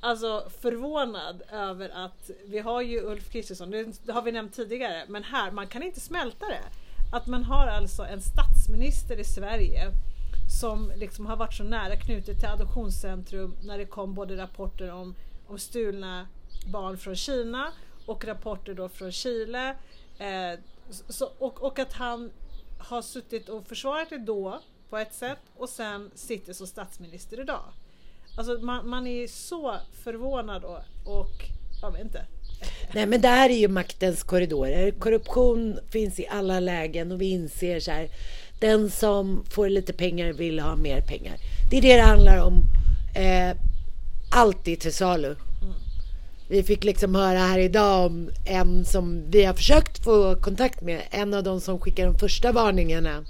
alltså 0.00 0.48
förvånad 0.60 1.42
över 1.52 1.90
att 2.04 2.30
vi 2.46 2.58
har 2.58 2.82
ju 2.82 3.00
Ulf 3.00 3.30
Kristersson, 3.32 3.70
det 4.04 4.12
har 4.12 4.22
vi 4.22 4.32
nämnt 4.32 4.54
tidigare, 4.54 5.04
men 5.08 5.24
här, 5.24 5.50
man 5.50 5.66
kan 5.66 5.82
inte 5.82 6.00
smälta 6.00 6.46
det. 6.46 6.62
Att 7.16 7.26
man 7.26 7.44
har 7.44 7.66
alltså 7.66 8.02
en 8.02 8.20
statsminister 8.20 9.20
i 9.20 9.24
Sverige 9.24 9.90
som 10.48 10.92
liksom 10.96 11.26
har 11.26 11.36
varit 11.36 11.54
så 11.54 11.64
nära 11.64 11.96
knutet 11.96 12.38
till 12.38 12.48
Adoptionscentrum 12.48 13.56
när 13.62 13.78
det 13.78 13.84
kom 13.84 14.14
både 14.14 14.36
rapporter 14.36 14.92
om, 14.92 15.14
om 15.46 15.58
stulna 15.58 16.28
barn 16.66 16.98
från 16.98 17.16
Kina 17.16 17.72
och 18.06 18.24
rapporter 18.24 18.74
då 18.74 18.88
från 18.88 19.12
Chile. 19.12 19.68
Eh, 20.18 20.60
så, 21.08 21.30
och, 21.38 21.62
och 21.62 21.78
att 21.78 21.92
han 21.92 22.30
har 22.78 23.02
suttit 23.02 23.48
och 23.48 23.66
försvarat 23.66 24.10
det 24.10 24.18
då 24.18 24.60
på 24.90 24.96
ett 24.96 25.14
sätt 25.14 25.38
och 25.56 25.68
sen 25.68 26.10
sitter 26.14 26.52
som 26.52 26.66
statsminister 26.66 27.40
idag. 27.40 27.72
Alltså 28.38 28.52
man, 28.52 28.88
man 28.88 29.06
är 29.06 29.26
så 29.26 29.76
förvånad 30.04 30.64
och, 30.64 30.80
och 31.04 31.44
jag 31.82 31.92
vet 31.92 32.00
inte. 32.00 32.26
Nej 32.94 33.06
men 33.06 33.20
det 33.20 33.28
här 33.28 33.50
är 33.50 33.56
ju 33.56 33.68
maktens 33.68 34.22
korridorer. 34.22 34.90
Korruption 34.90 35.78
finns 35.90 36.20
i 36.20 36.26
alla 36.26 36.60
lägen 36.60 37.12
och 37.12 37.20
vi 37.20 37.30
inser 37.30 37.80
så 37.80 37.90
här. 37.90 38.08
Den 38.60 38.90
som 38.90 39.44
får 39.50 39.68
lite 39.68 39.92
pengar 39.92 40.32
vill 40.32 40.60
ha 40.60 40.76
mer 40.76 41.00
pengar. 41.00 41.36
Det 41.70 41.78
är 41.78 41.82
det 41.82 41.96
det 41.96 42.02
handlar 42.02 42.42
om. 42.42 42.64
Eh, 43.14 43.56
alltid 44.30 44.80
till 44.80 44.92
salu. 44.94 45.36
Vi 46.48 46.62
fick 46.62 46.84
liksom 46.84 47.14
höra 47.14 47.38
här 47.38 47.58
idag 47.58 48.06
om 48.06 48.30
en 48.44 48.84
som 48.84 49.30
vi 49.30 49.44
har 49.44 49.54
försökt 49.54 50.04
få 50.04 50.34
kontakt 50.36 50.80
med. 50.80 51.00
En 51.10 51.34
av 51.34 51.42
de 51.42 51.60
som 51.60 51.80
skickade 51.80 52.12
de 52.12 52.18
första 52.18 52.52
varningarna. 52.52 53.24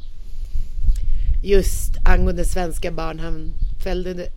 Just 1.45 1.91
angående 2.05 2.45
svenska 2.45 2.93
barn. 2.93 3.19
Han 3.19 3.51
fällde 3.85 4.29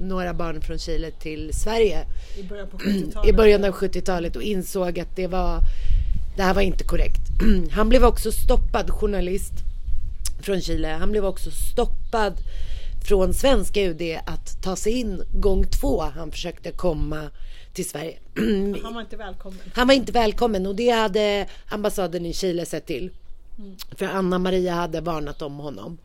några 0.00 0.34
barn 0.34 0.60
från 0.60 0.78
Chile 0.78 1.10
till 1.10 1.50
Sverige 1.54 2.04
I 2.38 2.42
början 2.42 2.68
på 2.68 2.78
70-talet. 2.78 3.28
i 3.28 3.32
början 3.32 3.64
av 3.64 3.70
70-talet 3.70 4.36
och 4.36 4.42
insåg 4.42 5.00
att 5.00 5.16
det 5.16 5.26
var 5.26 5.60
det 6.36 6.42
här 6.42 6.54
var 6.54 6.62
inte 6.62 6.84
korrekt. 6.84 7.20
Han 7.70 7.88
blev 7.88 8.04
också 8.04 8.32
stoppad, 8.32 8.90
journalist 8.90 9.52
från 10.42 10.60
Chile. 10.60 10.88
Han 10.88 11.10
blev 11.10 11.24
också 11.24 11.50
stoppad 11.50 12.34
från 13.04 13.34
svenska 13.34 13.80
UD 13.80 14.02
att 14.26 14.62
ta 14.62 14.76
sig 14.76 14.92
in 14.92 15.22
gång 15.32 15.66
två. 15.66 16.02
Han 16.02 16.30
försökte 16.30 16.70
komma 16.70 17.30
till 17.72 17.88
Sverige. 17.88 18.18
Han 18.82 18.94
var 18.94 19.00
inte 19.00 19.16
välkommen. 19.16 19.60
Han 19.74 19.86
var 19.86 19.94
inte 19.94 20.12
välkommen 20.12 20.66
och 20.66 20.74
det 20.74 20.90
hade 20.90 21.46
ambassaden 21.68 22.26
i 22.26 22.32
Chile 22.32 22.66
sett 22.66 22.86
till. 22.86 23.10
För 23.96 24.06
Anna 24.06 24.38
Maria 24.38 24.74
hade 24.74 25.00
varnat 25.00 25.42
om 25.42 25.58
honom. 25.58 25.98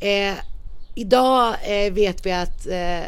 Eh, 0.00 0.34
idag 0.94 1.54
eh, 1.62 1.92
vet 1.92 2.26
vi 2.26 2.32
att 2.32 2.66
eh, 2.66 3.02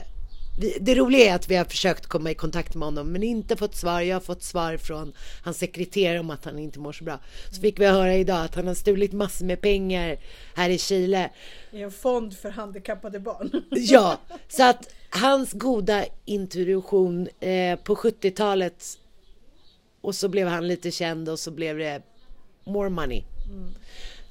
det 0.80 0.94
roliga 0.94 1.30
är 1.30 1.34
att 1.34 1.48
vi 1.48 1.56
har 1.56 1.64
försökt 1.64 2.06
komma 2.06 2.30
i 2.30 2.34
kontakt 2.34 2.74
med 2.74 2.86
honom 2.86 3.12
men 3.12 3.22
inte 3.22 3.56
fått 3.56 3.74
svar. 3.74 4.00
Jag 4.00 4.16
har 4.16 4.20
fått 4.20 4.42
svar 4.42 4.76
från 4.76 5.12
hans 5.44 5.58
sekreterare 5.58 6.18
om 6.18 6.30
att 6.30 6.44
han 6.44 6.58
inte 6.58 6.78
mår 6.78 6.92
så 6.92 7.04
bra. 7.04 7.18
Så 7.50 7.60
fick 7.60 7.80
vi 7.80 7.86
höra 7.86 8.14
idag 8.14 8.44
att 8.44 8.54
han 8.54 8.66
har 8.66 8.74
stulit 8.74 9.12
massor 9.12 9.44
med 9.44 9.60
pengar 9.60 10.16
här 10.54 10.70
i 10.70 10.78
Chile. 10.78 11.30
I 11.70 11.82
en 11.82 11.90
fond 11.90 12.36
för 12.36 12.50
handikappade 12.50 13.20
barn. 13.20 13.50
Ja, 13.70 14.18
så 14.48 14.62
att 14.70 14.94
hans 15.10 15.52
goda 15.52 16.04
introduktion 16.24 17.28
eh, 17.40 17.78
på 17.78 17.94
70-talet 17.94 18.84
och 20.00 20.14
så 20.14 20.28
blev 20.28 20.48
han 20.48 20.68
lite 20.68 20.90
känd 20.90 21.28
och 21.28 21.38
så 21.38 21.50
blev 21.50 21.78
det 21.78 22.02
more 22.64 22.88
money. 22.88 23.22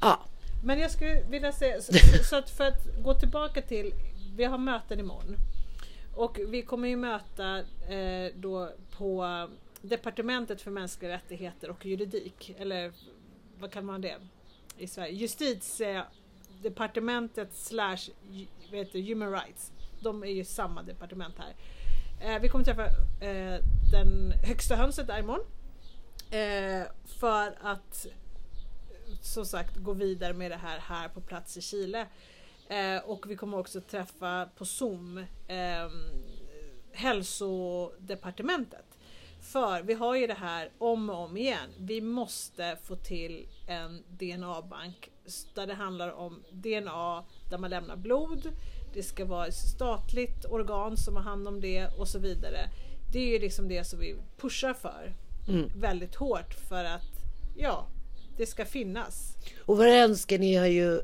Ja, 0.01 0.19
Men 0.65 0.79
jag 0.79 0.91
skulle 0.91 1.21
vilja 1.29 1.51
säga, 1.51 1.81
så, 1.81 1.93
så 2.29 2.36
att 2.36 2.50
för 2.50 2.63
att 2.63 3.03
gå 3.03 3.13
tillbaka 3.13 3.62
till, 3.62 3.93
vi 4.38 4.43
har 4.43 4.57
möten 4.57 5.00
imorgon. 5.00 5.36
Och 6.19 6.39
vi 6.47 6.61
kommer 6.61 6.88
ju 6.88 6.95
möta 6.95 7.59
eh, 7.89 8.31
då 8.35 8.71
på 8.97 9.47
Departementet 9.81 10.61
för 10.61 10.71
mänskliga 10.71 11.11
rättigheter 11.11 11.69
och 11.69 11.85
juridik. 11.85 12.55
Eller 12.57 12.91
vad 13.59 13.71
kan 13.71 13.85
man 13.85 14.01
det 14.01 14.17
i 14.77 14.88
Sverige? 14.88 15.13
Justitiedepartementet 15.13 17.47
eh, 17.47 17.53
slash 17.53 17.97
vad 18.69 18.79
heter 18.79 18.99
human 18.99 19.31
rights. 19.31 19.71
De 19.99 20.23
är 20.23 20.27
ju 20.27 20.45
samma 20.45 20.83
departement 20.83 21.35
här. 21.38 21.55
Eh, 22.21 22.39
vi 22.41 22.49
kommer 22.49 22.65
träffa 22.65 22.85
eh, 23.25 23.59
den 23.91 24.33
högsta 24.43 24.75
hönset 24.75 25.07
där 25.07 25.19
imorgon. 25.19 25.45
Eh, 26.31 26.83
för 27.05 27.57
att 27.61 28.07
som 29.21 29.45
sagt 29.45 29.75
gå 29.75 29.93
vidare 29.93 30.33
med 30.33 30.51
det 30.51 30.57
här 30.57 30.79
här 30.79 31.09
på 31.09 31.21
plats 31.21 31.57
i 31.57 31.61
Chile. 31.61 32.07
Eh, 32.69 32.97
och 33.05 33.31
vi 33.31 33.35
kommer 33.35 33.57
också 33.57 33.81
träffa 33.81 34.49
på 34.55 34.65
Zoom 34.65 35.17
eh, 35.47 35.89
hälsodepartementet. 36.93 38.85
För 39.41 39.81
vi 39.83 39.93
har 39.93 40.15
ju 40.15 40.27
det 40.27 40.33
här 40.33 40.69
om 40.77 41.09
och 41.09 41.17
om 41.17 41.38
igen. 41.38 41.69
Vi 41.79 42.01
måste 42.01 42.77
få 42.83 42.95
till 42.95 43.47
en 43.67 44.03
DNA-bank 44.09 45.09
där 45.53 45.67
det 45.67 45.73
handlar 45.73 46.11
om 46.11 46.43
DNA 46.51 47.23
där 47.49 47.57
man 47.57 47.69
lämnar 47.69 47.95
blod. 47.95 48.51
Det 48.93 49.03
ska 49.03 49.25
vara 49.25 49.47
ett 49.47 49.55
statligt 49.55 50.45
organ 50.45 50.97
som 50.97 51.15
har 51.15 51.23
hand 51.23 51.47
om 51.47 51.61
det 51.61 51.88
och 51.88 52.07
så 52.07 52.19
vidare. 52.19 52.59
Det 53.13 53.19
är 53.19 53.27
ju 53.27 53.39
liksom 53.39 53.67
det 53.67 53.83
som 53.83 53.99
vi 53.99 54.15
pushar 54.38 54.73
för 54.73 55.13
Mm. 55.49 55.71
väldigt 55.75 56.15
hårt 56.15 56.53
för 56.53 56.83
att 56.83 57.23
ja, 57.57 57.88
det 58.38 58.45
ska 58.45 58.65
finnas. 58.65 59.35
Och 59.65 59.77
våra 59.77 59.95
önskan 59.95 60.43
är 60.43 60.65
ju 60.65 61.01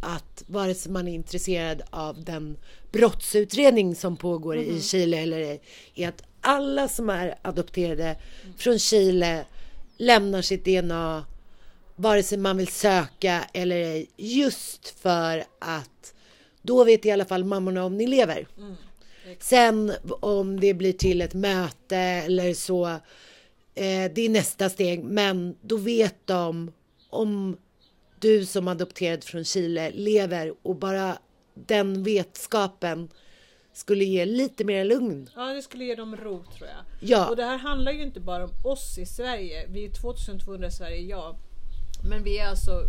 att 0.00 0.44
vare 0.46 0.74
sig 0.74 0.92
man 0.92 1.08
är 1.08 1.14
intresserad 1.14 1.82
av 1.90 2.24
den 2.24 2.56
brottsutredning 2.92 3.94
som 3.94 4.16
pågår 4.16 4.56
i 4.56 4.80
Chile 4.82 5.18
eller 5.18 5.40
ej, 5.40 5.60
är 5.94 6.08
att 6.08 6.22
alla 6.40 6.88
som 6.88 7.10
är 7.10 7.34
adopterade 7.42 8.16
från 8.56 8.78
Chile 8.78 9.44
lämnar 9.96 10.42
sitt 10.42 10.64
DNA 10.64 11.24
vare 11.96 12.22
sig 12.22 12.38
man 12.38 12.56
vill 12.56 12.68
söka 12.68 13.44
eller 13.52 13.76
ej, 13.76 14.10
just 14.16 14.88
för 14.88 15.44
att 15.58 16.14
då 16.62 16.84
vet 16.84 17.06
i 17.06 17.10
alla 17.10 17.24
fall 17.24 17.44
mammorna 17.44 17.84
om 17.84 17.96
ni 17.96 18.06
lever. 18.06 18.46
Sen 19.38 19.92
om 20.20 20.60
det 20.60 20.74
blir 20.74 20.92
till 20.92 21.20
ett 21.22 21.34
möte 21.34 21.96
eller 21.96 22.54
så, 22.54 22.86
eh, 23.74 24.10
det 24.14 24.18
är 24.18 24.28
nästa 24.28 24.70
steg, 24.70 25.04
men 25.04 25.56
då 25.60 25.76
vet 25.76 26.26
de 26.26 26.72
om 27.10 27.56
du 28.18 28.46
som 28.46 28.68
adopterad 28.68 29.24
från 29.24 29.44
Chile 29.44 29.90
lever 29.90 30.54
och 30.62 30.76
bara 30.76 31.18
den 31.54 32.02
vetskapen 32.02 33.08
skulle 33.72 34.04
ge 34.04 34.24
lite 34.24 34.64
mer 34.64 34.84
lugn. 34.84 35.30
Ja, 35.36 35.52
det 35.52 35.62
skulle 35.62 35.84
ge 35.84 35.94
dem 35.94 36.16
ro 36.16 36.44
tror 36.44 36.68
jag. 36.68 37.10
Ja. 37.10 37.28
Och 37.28 37.36
det 37.36 37.44
här 37.44 37.58
handlar 37.58 37.92
ju 37.92 38.02
inte 38.02 38.20
bara 38.20 38.44
om 38.44 38.52
oss 38.64 38.98
i 38.98 39.06
Sverige. 39.06 39.66
Vi 39.68 39.84
är 39.84 39.90
2200 39.90 40.66
i 40.66 40.70
Sverige, 40.70 41.00
ja. 41.00 41.36
Men 42.10 42.24
vi 42.24 42.38
är 42.38 42.48
alltså 42.48 42.82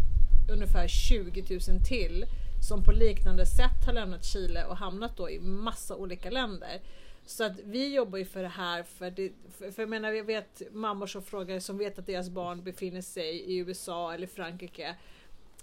ungefär 0.52 0.88
20 0.88 1.42
000 1.42 1.60
till 1.88 2.26
som 2.68 2.84
på 2.84 2.92
liknande 2.92 3.46
sätt 3.46 3.86
har 3.86 3.94
lämnat 3.94 4.26
Chile 4.26 4.66
och 4.66 4.78
hamnat 4.78 5.18
då 5.18 5.30
i 5.30 5.40
massa 5.40 5.96
olika 5.96 6.30
länder. 6.30 6.82
Så 7.26 7.44
att 7.44 7.60
vi 7.64 7.96
jobbar 7.96 8.18
ju 8.18 8.26
för 8.26 8.44
det 8.44 8.50
här 8.50 8.84
för, 8.84 9.12
det, 9.12 9.32
för, 9.58 9.72
för 9.72 9.82
jag 9.82 9.90
menar, 9.90 10.12
vi 10.12 10.22
vet 10.22 10.62
mammor 10.72 11.08
som 11.08 11.22
frågar 11.22 11.60
som 11.60 11.78
vet 11.78 12.00
att 12.00 12.06
deras 12.06 12.30
barn 12.30 12.64
befinner 12.64 13.02
sig 13.02 13.30
i 13.30 13.58
USA 13.58 14.14
eller 14.14 14.28
Frankrike. 14.28 14.96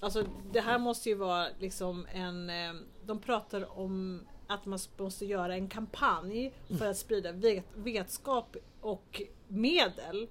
Alltså 0.01 0.25
det 0.53 0.61
här 0.61 0.79
måste 0.79 1.09
ju 1.09 1.15
vara 1.15 1.47
liksom 1.59 2.07
en, 2.13 2.51
eh, 2.51 2.73
de 3.07 3.19
pratar 3.19 3.79
om 3.79 4.27
att 4.47 4.67
man 4.67 4.79
måste 4.97 5.27
göra 5.27 5.55
en 5.55 5.69
kampanj 5.69 6.53
för 6.79 6.87
att 6.87 6.99
sprida 6.99 7.33
vet, 7.33 7.65
vetskap 7.75 8.57
och 8.81 9.23
medel. 9.49 10.29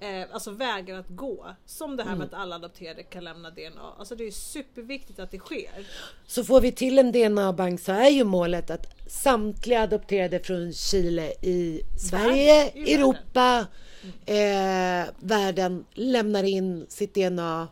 Eh, 0.00 0.26
alltså 0.32 0.50
vägar 0.50 0.98
att 0.98 1.08
gå. 1.08 1.46
Som 1.66 1.96
det 1.96 2.02
här 2.02 2.16
med 2.16 2.26
att 2.26 2.34
alla 2.34 2.56
adopterade 2.56 3.02
kan 3.02 3.24
lämna 3.24 3.50
DNA. 3.50 3.94
Alltså 3.98 4.14
det 4.14 4.24
är 4.24 4.30
superviktigt 4.30 5.18
att 5.18 5.30
det 5.30 5.38
sker. 5.38 5.86
Så 6.26 6.44
får 6.44 6.60
vi 6.60 6.72
till 6.72 6.98
en 6.98 7.12
DNA-bank 7.12 7.80
så 7.80 7.92
är 7.92 8.08
ju 8.08 8.24
målet 8.24 8.70
att 8.70 8.86
samtliga 9.06 9.82
adopterade 9.82 10.40
från 10.40 10.72
Chile 10.72 11.32
i 11.42 11.82
Sverige, 12.10 12.70
i 12.74 12.80
världen. 12.80 13.00
Europa, 13.00 13.66
eh, 14.26 15.14
världen 15.18 15.84
lämnar 15.94 16.44
in 16.44 16.86
sitt 16.88 17.14
DNA 17.14 17.68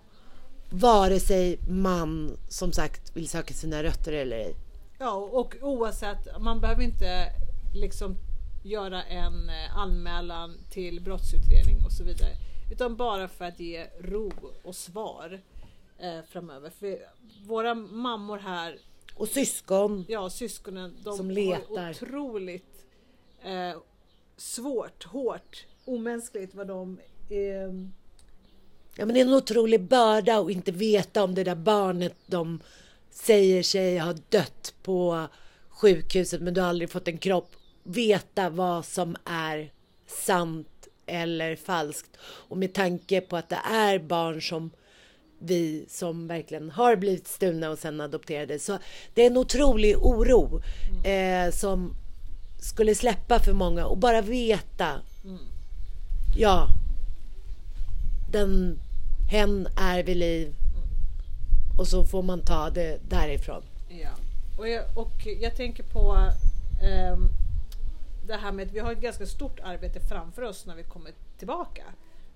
vare 0.80 1.20
sig 1.20 1.58
man 1.68 2.36
som 2.48 2.72
sagt 2.72 3.16
vill 3.16 3.28
söka 3.28 3.54
sina 3.54 3.82
rötter 3.82 4.12
eller 4.12 4.36
ej. 4.36 4.54
Ja 4.98 5.14
och 5.14 5.56
oavsett, 5.62 6.40
man 6.40 6.60
behöver 6.60 6.82
inte 6.82 7.32
liksom 7.74 8.16
göra 8.64 9.02
en 9.02 9.48
eh, 9.48 9.76
anmälan 9.78 10.56
till 10.70 11.00
brottsutredning 11.00 11.84
och 11.84 11.92
så 11.92 12.04
vidare. 12.04 12.32
Utan 12.72 12.96
bara 12.96 13.28
för 13.28 13.44
att 13.44 13.60
ge 13.60 13.86
ro 14.00 14.32
och 14.62 14.74
svar 14.76 15.40
eh, 15.98 16.20
framöver. 16.28 16.70
För 16.70 16.98
våra 17.46 17.74
mammor 17.74 18.38
här, 18.38 18.78
Och 19.14 19.28
syskon. 19.28 20.04
ja 20.08 20.30
syskonen, 20.30 20.96
de 21.04 21.16
Som 21.16 21.30
letar. 21.30 21.90
otroligt 21.90 22.86
eh, 23.44 23.76
svårt, 24.36 25.04
hårt, 25.04 25.66
omänskligt 25.84 26.54
vad 26.54 26.66
de 26.66 26.98
eh, 27.28 27.72
Ja, 28.98 29.06
men 29.06 29.14
det 29.14 29.20
är 29.20 29.24
en 29.24 29.34
otrolig 29.34 29.82
börda 29.82 30.38
att 30.38 30.50
inte 30.50 30.72
veta 30.72 31.24
om 31.24 31.34
det 31.34 31.44
där 31.44 31.54
barnet 31.54 32.14
de 32.26 32.60
säger 33.10 33.62
sig 33.62 33.98
ha 33.98 34.14
dött 34.28 34.74
på 34.82 35.26
sjukhuset 35.68 36.40
men 36.42 36.54
du 36.54 36.60
har 36.60 36.68
aldrig 36.68 36.90
fått 36.90 37.08
en 37.08 37.18
kropp. 37.18 37.50
Veta 37.82 38.50
vad 38.50 38.84
som 38.84 39.16
är 39.24 39.72
sant 40.06 40.88
eller 41.06 41.56
falskt. 41.56 42.16
Och 42.22 42.58
med 42.58 42.72
tanke 42.72 43.20
på 43.20 43.36
att 43.36 43.48
det 43.48 43.60
är 43.70 43.98
barn 43.98 44.42
som 44.42 44.70
vi 45.38 45.86
som 45.88 46.26
verkligen 46.26 46.70
har 46.70 46.96
blivit 46.96 47.28
stulna 47.28 47.70
och 47.70 47.78
sen 47.78 48.00
adopterade. 48.00 48.58
Så 48.58 48.78
det 49.14 49.22
är 49.22 49.26
en 49.26 49.36
otrolig 49.36 49.96
oro 49.98 50.62
eh, 51.04 51.50
som 51.52 51.94
skulle 52.60 52.94
släppa 52.94 53.38
för 53.38 53.52
många 53.52 53.86
och 53.86 53.98
bara 53.98 54.20
veta. 54.20 55.00
Ja, 56.36 56.68
den, 58.32 58.78
hen 59.30 59.68
är 59.76 60.02
vid 60.02 60.16
liv. 60.16 60.54
Och 61.78 61.88
så 61.88 62.04
får 62.04 62.22
man 62.22 62.40
ta 62.40 62.70
det 62.70 62.98
därifrån. 63.08 63.62
Ja, 63.88 64.10
och 64.58 64.68
jag, 64.68 64.84
och 64.94 65.26
jag 65.40 65.56
tänker 65.56 65.82
på 65.82 66.30
ehm, 66.82 67.28
det 68.26 68.34
här 68.34 68.52
med 68.52 68.66
att 68.66 68.72
vi 68.72 68.78
har 68.78 68.92
ett 68.92 69.00
ganska 69.00 69.26
stort 69.26 69.60
arbete 69.60 70.00
framför 70.00 70.42
oss 70.42 70.66
när 70.66 70.74
vi 70.74 70.82
kommer 70.82 71.12
tillbaka. 71.38 71.82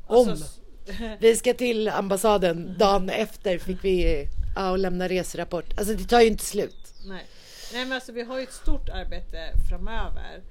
Alltså, 0.07 0.33
Om. 0.33 0.49
Vi 1.21 1.37
ska 1.37 1.55
till 1.55 1.89
ambassaden 1.89 2.79
dagen 2.79 3.11
efter 3.11 3.59
fick 3.59 3.85
vi 3.85 4.29
ja, 4.57 4.71
och 4.71 4.79
lämna 4.79 5.09
reserapport. 5.09 5.79
Alltså 5.79 5.95
det 5.95 6.05
tar 6.05 6.21
ju 6.21 6.27
inte 6.27 6.45
slut. 6.45 6.95
Nej. 7.07 7.27
Nej 7.73 7.85
men 7.85 7.93
alltså 7.93 8.13
vi 8.13 8.23
har 8.23 8.39
ju 8.39 8.43
ett 8.43 8.53
stort 8.53 8.89
arbete 8.89 9.53
framöver. 9.69 10.43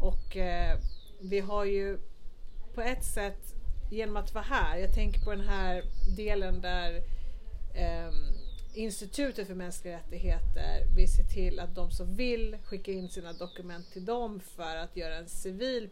Och 0.00 0.36
eh, 0.36 0.78
vi 1.20 1.40
har 1.40 1.64
ju 1.64 1.98
på 2.74 2.80
ett 2.80 3.04
sätt 3.04 3.54
genom 3.90 4.16
att 4.16 4.34
vara 4.34 4.44
här, 4.44 4.78
jag 4.78 4.94
tänker 4.94 5.20
på 5.20 5.30
den 5.30 5.48
här 5.48 5.82
delen 6.16 6.60
där 6.60 6.96
eh, 7.74 8.10
Institutet 8.76 9.46
för 9.46 9.54
mänskliga 9.54 9.96
rättigheter 9.96 10.86
vill 10.96 11.12
se 11.12 11.22
till 11.22 11.60
att 11.60 11.74
de 11.74 11.90
som 11.90 12.16
vill 12.16 12.56
skicka 12.64 12.92
in 12.92 13.08
sina 13.08 13.32
dokument 13.32 13.92
till 13.92 14.04
dem 14.04 14.40
för 14.40 14.76
att 14.76 14.96
göra 14.96 15.16
en 15.16 15.28
civil, 15.28 15.88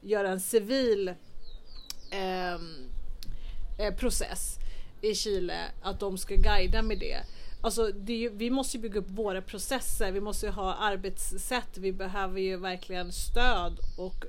göra 0.00 0.28
en 0.28 0.40
civil 0.40 1.14
ehm, 2.10 2.88
eh, 3.78 3.94
process 3.94 4.58
i 5.00 5.14
Chile, 5.14 5.58
att 5.82 6.00
de 6.00 6.18
ska 6.18 6.34
guida 6.34 6.82
med 6.82 6.98
det. 6.98 7.16
Alltså, 7.60 7.86
det 7.92 8.12
ju, 8.12 8.28
vi 8.28 8.50
måste 8.50 8.76
ju 8.76 8.82
bygga 8.82 9.00
upp 9.00 9.10
våra 9.10 9.42
processer, 9.42 10.12
vi 10.12 10.20
måste 10.20 10.46
ju 10.46 10.52
ha 10.52 10.74
arbetssätt, 10.74 11.78
vi 11.78 11.92
behöver 11.92 12.40
ju 12.40 12.56
verkligen 12.56 13.12
stöd 13.12 13.78
och 13.98 14.24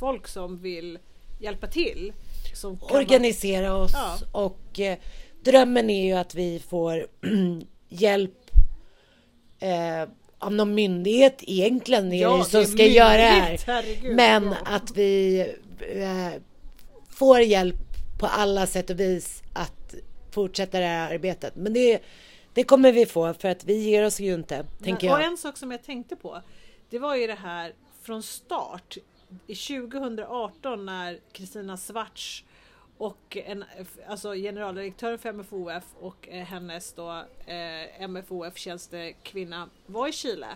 folk 0.00 0.28
som 0.28 0.58
vill 0.58 0.98
hjälpa 1.40 1.66
till. 1.66 2.12
Kan 2.62 2.76
vara- 2.76 3.00
Organisera 3.00 3.74
oss 3.76 3.92
Ja. 3.94 4.18
och 4.32 4.80
eh, 4.80 4.98
drömmen 5.44 5.90
är 5.90 6.04
ju 6.06 6.12
att 6.12 6.34
vi 6.34 6.58
får 6.68 7.06
hjälp 7.88 8.50
eh, 9.58 10.08
av 10.38 10.52
någon 10.52 10.74
myndighet 10.74 11.36
egentligen 11.40 12.06
är 12.06 12.10
det 12.10 12.16
Ja, 12.16 12.38
ju 12.38 12.44
som 12.44 12.60
det 12.60 12.66
är 12.66 12.70
ska 12.70 12.86
göra 12.86 13.16
det 13.16 13.22
här. 13.22 13.58
herregud, 13.66 14.16
Men 14.16 14.44
ja. 14.46 14.56
att 14.64 14.96
vi 14.96 15.40
eh, 15.94 16.40
får 17.08 17.40
hjälp 17.40 17.76
på 18.20 18.26
alla 18.26 18.66
sätt 18.66 18.90
och 18.90 19.00
vis 19.00 19.42
att 19.52 19.94
fortsätta 20.30 20.78
det 20.80 20.86
här 20.86 21.14
arbetet. 21.14 21.56
Men 21.56 21.72
det, 21.72 22.02
det 22.54 22.64
kommer 22.64 22.92
vi 22.92 23.06
få 23.06 23.34
för 23.34 23.48
att 23.48 23.64
vi 23.64 23.74
ger 23.78 24.06
oss 24.06 24.20
ju 24.20 24.34
inte, 24.34 24.64
tänker 24.82 25.12
Och 25.12 25.20
jag. 25.20 25.26
en 25.26 25.36
sak 25.36 25.56
som 25.56 25.70
jag 25.70 25.82
tänkte 25.82 26.16
på, 26.16 26.42
det 26.90 26.98
var 26.98 27.16
ju 27.16 27.26
det 27.26 27.34
här 27.34 27.72
från 28.02 28.22
start 28.22 28.96
i 29.46 29.54
2018 29.54 30.86
när 30.86 31.20
Kristina 31.32 31.76
Svarts 31.76 32.44
och 32.98 33.36
en, 33.36 33.64
alltså 34.08 34.34
generaldirektören 34.34 35.18
för 35.18 35.32
MFOF 35.32 35.84
och 36.00 36.28
eh, 36.28 36.44
hennes 36.44 36.92
då 36.92 37.24
eh, 37.46 38.08
MFOF 38.08 38.58
tjänstekvinna 38.58 39.68
var 39.86 40.08
i 40.08 40.12
Chile. 40.12 40.46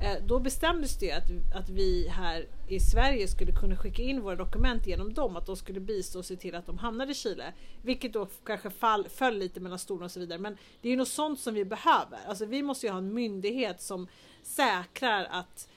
Eh, 0.00 0.24
då 0.26 0.38
bestämdes 0.38 0.98
det 0.98 1.12
att, 1.12 1.30
att 1.54 1.68
vi 1.68 2.08
här 2.08 2.46
i 2.68 2.80
Sverige 2.80 3.28
skulle 3.28 3.52
kunna 3.52 3.76
skicka 3.76 4.02
in 4.02 4.20
våra 4.20 4.36
dokument 4.36 4.86
genom 4.86 5.14
dem, 5.14 5.36
att 5.36 5.46
de 5.46 5.56
skulle 5.56 5.80
bistå 5.80 6.18
och 6.18 6.24
se 6.24 6.36
till 6.36 6.54
att 6.54 6.66
de 6.66 6.78
hamnade 6.78 7.12
i 7.12 7.14
Chile. 7.14 7.52
Vilket 7.82 8.12
då 8.12 8.28
kanske 8.44 8.70
fall, 8.70 9.08
föll 9.08 9.38
lite 9.38 9.60
mellan 9.60 9.78
stolarna 9.78 10.04
och 10.04 10.10
så 10.10 10.20
vidare. 10.20 10.38
Men 10.38 10.56
det 10.80 10.88
är 10.88 10.90
ju 10.90 10.96
något 10.96 11.08
sånt 11.08 11.40
som 11.40 11.54
vi 11.54 11.64
behöver. 11.64 12.18
Alltså 12.28 12.46
vi 12.46 12.62
måste 12.62 12.86
ju 12.86 12.92
ha 12.92 12.98
en 12.98 13.14
myndighet 13.14 13.82
som 13.82 14.08
säkrar 14.42 15.28
att 15.30 15.68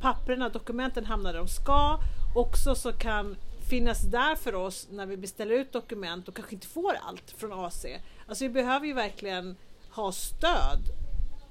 papperna, 0.00 0.48
dokumenten 0.48 1.04
hamnar 1.04 1.32
där 1.32 1.38
de 1.38 1.48
ska. 1.48 1.98
Också 2.34 2.74
så 2.74 2.92
kan 2.92 3.36
finnas 3.70 4.02
där 4.02 4.34
för 4.34 4.54
oss 4.54 4.88
när 4.90 5.06
vi 5.06 5.16
beställer 5.16 5.54
ut 5.54 5.72
dokument 5.72 6.28
och 6.28 6.34
kanske 6.34 6.54
inte 6.54 6.66
får 6.66 6.96
allt 7.02 7.30
från 7.30 7.52
AC. 7.64 7.86
Alltså 8.26 8.44
vi 8.44 8.50
behöver 8.50 8.86
ju 8.86 8.92
verkligen 8.92 9.56
ha 9.90 10.12
stöd 10.12 10.80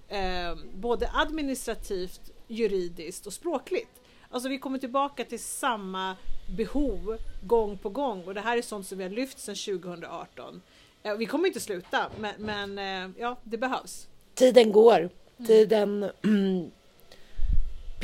eh, 0.07 0.55
både 0.73 1.09
administrativt, 1.13 2.21
juridiskt 2.47 3.27
och 3.27 3.33
språkligt. 3.33 4.01
Alltså 4.29 4.49
vi 4.49 4.57
kommer 4.57 4.79
tillbaka 4.79 5.23
till 5.23 5.39
samma 5.39 6.15
behov 6.57 7.17
gång 7.41 7.77
på 7.77 7.89
gång 7.89 8.23
och 8.23 8.33
det 8.33 8.41
här 8.41 8.57
är 8.57 8.61
sånt 8.61 8.87
som 8.87 8.97
vi 8.97 9.03
har 9.03 9.11
lyft 9.11 9.39
sedan 9.39 9.55
2018. 9.55 10.61
Eh, 11.03 11.15
vi 11.15 11.25
kommer 11.25 11.47
inte 11.47 11.59
sluta 11.59 12.11
men, 12.19 12.33
men 12.37 12.77
eh, 12.77 13.21
ja, 13.21 13.37
det 13.43 13.57
behövs. 13.57 14.07
Tiden 14.33 14.71
går. 14.71 15.09
Tiden 15.47 16.11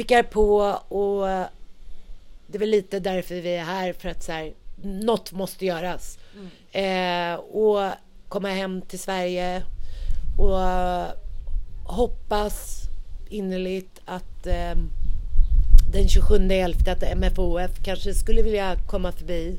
pickar 0.02 0.24
på 0.24 0.56
och 0.96 1.28
det 2.48 2.58
är 2.58 2.60
väl 2.60 2.70
lite 2.70 3.00
därför 3.00 3.36
vi 3.36 3.56
är 3.56 3.64
här 3.64 3.94
för 3.94 4.10
att 4.10 4.24
så 4.24 4.32
här, 4.32 4.54
något 4.84 5.32
måste 5.32 5.66
göras. 5.66 6.20
Eh, 6.72 7.34
och 7.36 7.92
komma 8.30 8.50
hem 8.50 8.82
till 8.82 9.00
Sverige 9.00 9.64
och 10.38 10.60
hoppas 11.94 12.82
innerligt 13.30 14.02
att 14.06 14.48
eh, 14.48 14.76
den 15.94 16.08
27 16.10 16.36
11 16.36 16.92
att 16.92 17.18
MFOF 17.18 17.84
kanske 17.84 18.14
skulle 18.14 18.42
vilja 18.42 18.76
komma 18.88 19.12
förbi 19.12 19.58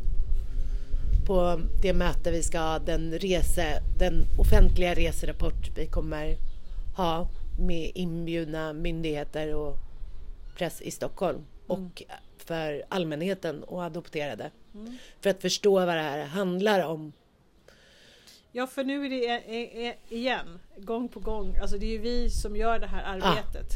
på 1.27 1.61
det 1.83 1.93
möte 1.93 2.31
vi 2.31 2.43
ska 2.43 2.59
ha, 2.59 2.79
den, 2.79 3.13
rese, 3.13 3.83
den 3.99 4.25
offentliga 4.39 4.95
reserapport 4.95 5.71
vi 5.77 5.87
kommer 5.87 6.37
ha 6.97 7.29
med 7.59 7.91
inbjudna 7.95 8.73
myndigheter 8.73 9.55
och 9.55 9.79
press 10.55 10.83
i 10.83 10.91
Stockholm 10.91 11.45
och 11.67 12.03
för 12.37 12.85
allmänheten 12.89 13.65
och 13.65 13.83
adopterade. 13.85 14.51
För 15.21 15.31
att 15.31 15.43
förstå 15.43 15.73
vad 15.75 15.89
det 15.89 15.93
här 16.03 16.25
handlar 16.25 16.87
om. 16.87 17.13
Ja, 18.53 18.67
för 18.67 18.85
nu 18.85 19.05
är 19.07 19.11
det 19.11 19.25
e- 19.27 19.43
e- 19.47 19.87
e- 19.89 19.97
igen, 20.09 20.59
gång 20.77 21.09
på 21.09 21.21
gång. 21.21 21.57
Alltså 21.63 21.79
det 21.79 21.87
är 21.87 21.91
ju 21.91 21.99
vi 21.99 22.31
som 22.31 22.57
gör 22.57 22.79
det 22.79 22.87
här 22.87 23.03
arbetet. 23.05 23.69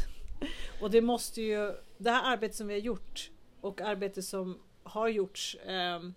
Och 0.80 0.90
det 0.90 1.00
måste 1.00 1.42
ju, 1.42 1.74
det 1.98 2.10
här 2.10 2.32
arbetet 2.32 2.56
som 2.56 2.66
vi 2.66 2.74
har 2.74 2.80
gjort 2.80 3.30
och 3.60 3.80
arbetet 3.80 4.24
som 4.24 4.58
har 4.82 5.08
gjorts. 5.08 5.56
ehm, 5.66 6.14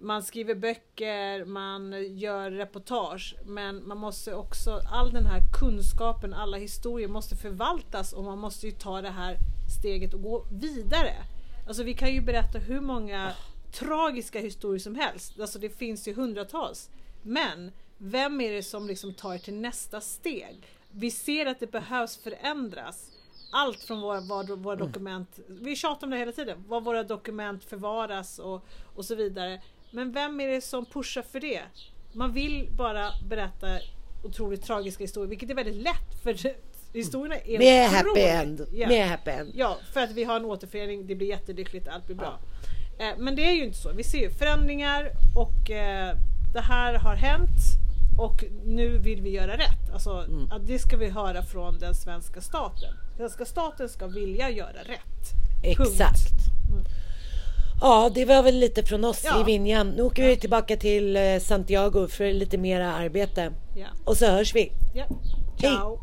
man 0.00 0.22
skriver 0.22 0.54
böcker, 0.54 1.44
man 1.44 2.16
gör 2.16 2.50
reportage, 2.50 3.36
men 3.44 3.88
man 3.88 3.98
måste 3.98 4.34
också, 4.34 4.80
all 4.92 5.12
den 5.12 5.26
här 5.26 5.40
kunskapen, 5.60 6.34
alla 6.34 6.56
historier 6.56 7.08
måste 7.08 7.36
förvaltas 7.36 8.12
och 8.12 8.24
man 8.24 8.38
måste 8.38 8.66
ju 8.66 8.72
ta 8.72 9.02
det 9.02 9.10
här 9.10 9.36
steget 9.80 10.14
och 10.14 10.22
gå 10.22 10.46
vidare. 10.50 11.14
Alltså 11.66 11.82
vi 11.82 11.94
kan 11.94 12.14
ju 12.14 12.20
berätta 12.20 12.58
hur 12.58 12.80
många 12.80 13.32
tragiska 13.72 14.40
historier 14.40 14.78
som 14.78 14.94
helst, 14.94 15.40
alltså 15.40 15.58
det 15.58 15.70
finns 15.70 16.08
ju 16.08 16.14
hundratals. 16.14 16.90
Men 17.22 17.72
vem 17.98 18.40
är 18.40 18.52
det 18.52 18.62
som 18.62 18.86
liksom 18.86 19.14
tar 19.14 19.38
till 19.38 19.54
nästa 19.54 20.00
steg? 20.00 20.66
Vi 20.90 21.10
ser 21.10 21.46
att 21.46 21.60
det 21.60 21.72
behövs 21.72 22.16
förändras. 22.16 23.10
Allt 23.52 23.80
från 23.80 24.00
våra, 24.00 24.20
våra, 24.20 24.56
våra 24.56 24.76
dokument, 24.76 25.38
vi 25.46 25.76
tjatar 25.76 26.06
om 26.06 26.10
det 26.10 26.16
hela 26.16 26.32
tiden, 26.32 26.64
var 26.68 26.80
våra 26.80 27.02
dokument 27.02 27.64
förvaras 27.64 28.38
och, 28.38 28.66
och 28.94 29.04
så 29.04 29.14
vidare. 29.14 29.62
Men 29.90 30.12
vem 30.12 30.40
är 30.40 30.48
det 30.48 30.60
som 30.60 30.86
pushar 30.86 31.22
för 31.22 31.40
det? 31.40 31.60
Man 32.12 32.32
vill 32.32 32.68
bara 32.76 33.10
berätta 33.28 33.66
otroligt 34.22 34.62
tragiska 34.62 35.04
historier, 35.04 35.28
vilket 35.28 35.50
är 35.50 35.54
väldigt 35.54 35.82
lätt 35.82 36.22
för 36.22 36.36
historierna 36.92 37.36
är 37.36 37.58
Med 37.58 37.90
happy 37.90 38.20
end. 38.20 38.66
Ja. 38.72 38.88
Med 38.88 39.08
happy 39.08 39.30
end. 39.30 39.52
Ja, 39.54 39.76
för 39.92 40.00
att 40.00 40.10
vi 40.10 40.24
har 40.24 40.36
en 40.36 40.44
återförening, 40.44 41.06
det 41.06 41.14
blir 41.14 41.28
jättelyckligt, 41.28 41.88
allt 41.88 42.06
blir 42.06 42.16
bra. 42.16 42.38
Eh, 42.98 43.18
men 43.18 43.36
det 43.36 43.44
är 43.44 43.52
ju 43.52 43.64
inte 43.64 43.78
så. 43.78 43.92
Vi 43.92 44.04
ser 44.04 44.18
ju 44.18 44.30
förändringar 44.30 45.10
och 45.36 45.70
eh, 45.70 46.16
det 46.52 46.60
här 46.60 46.94
har 46.94 47.14
hänt 47.16 47.58
och 48.18 48.44
nu 48.64 48.98
vill 48.98 49.22
vi 49.22 49.30
göra 49.30 49.56
rätt. 49.56 49.90
Alltså, 49.92 50.10
Mm. 50.10 50.50
det 50.66 50.78
ska 50.78 50.96
vi 50.96 51.08
höra 51.08 51.42
från 51.42 51.78
den 51.78 51.94
svenska 51.94 52.40
staten. 52.40 52.94
Svenska 53.16 53.44
staten 53.44 53.88
ska 53.88 54.06
vilja 54.06 54.50
göra 54.50 54.82
rätt. 54.84 55.32
Exakt. 55.64 56.32
Ja, 57.80 58.10
det 58.14 58.24
var 58.24 58.42
väl 58.42 58.54
lite 58.58 58.82
från 58.84 59.04
oss 59.04 59.22
Ja. 59.24 59.40
i 59.40 59.44
Vinjan. 59.44 59.88
Nu 59.90 60.02
åker 60.02 60.26
vi 60.26 60.36
tillbaka 60.36 60.76
till 60.76 61.16
eh, 61.16 61.38
Santiago 61.40 62.08
för 62.08 62.32
lite 62.32 62.58
mera 62.58 62.92
arbete. 62.94 63.52
Ja. 63.76 63.86
Och 64.04 64.16
så 64.16 64.26
hörs 64.26 64.54
vi. 64.54 64.72
ja. 64.94 65.04
Hej. 65.60 65.70
Ciao! 65.76 66.00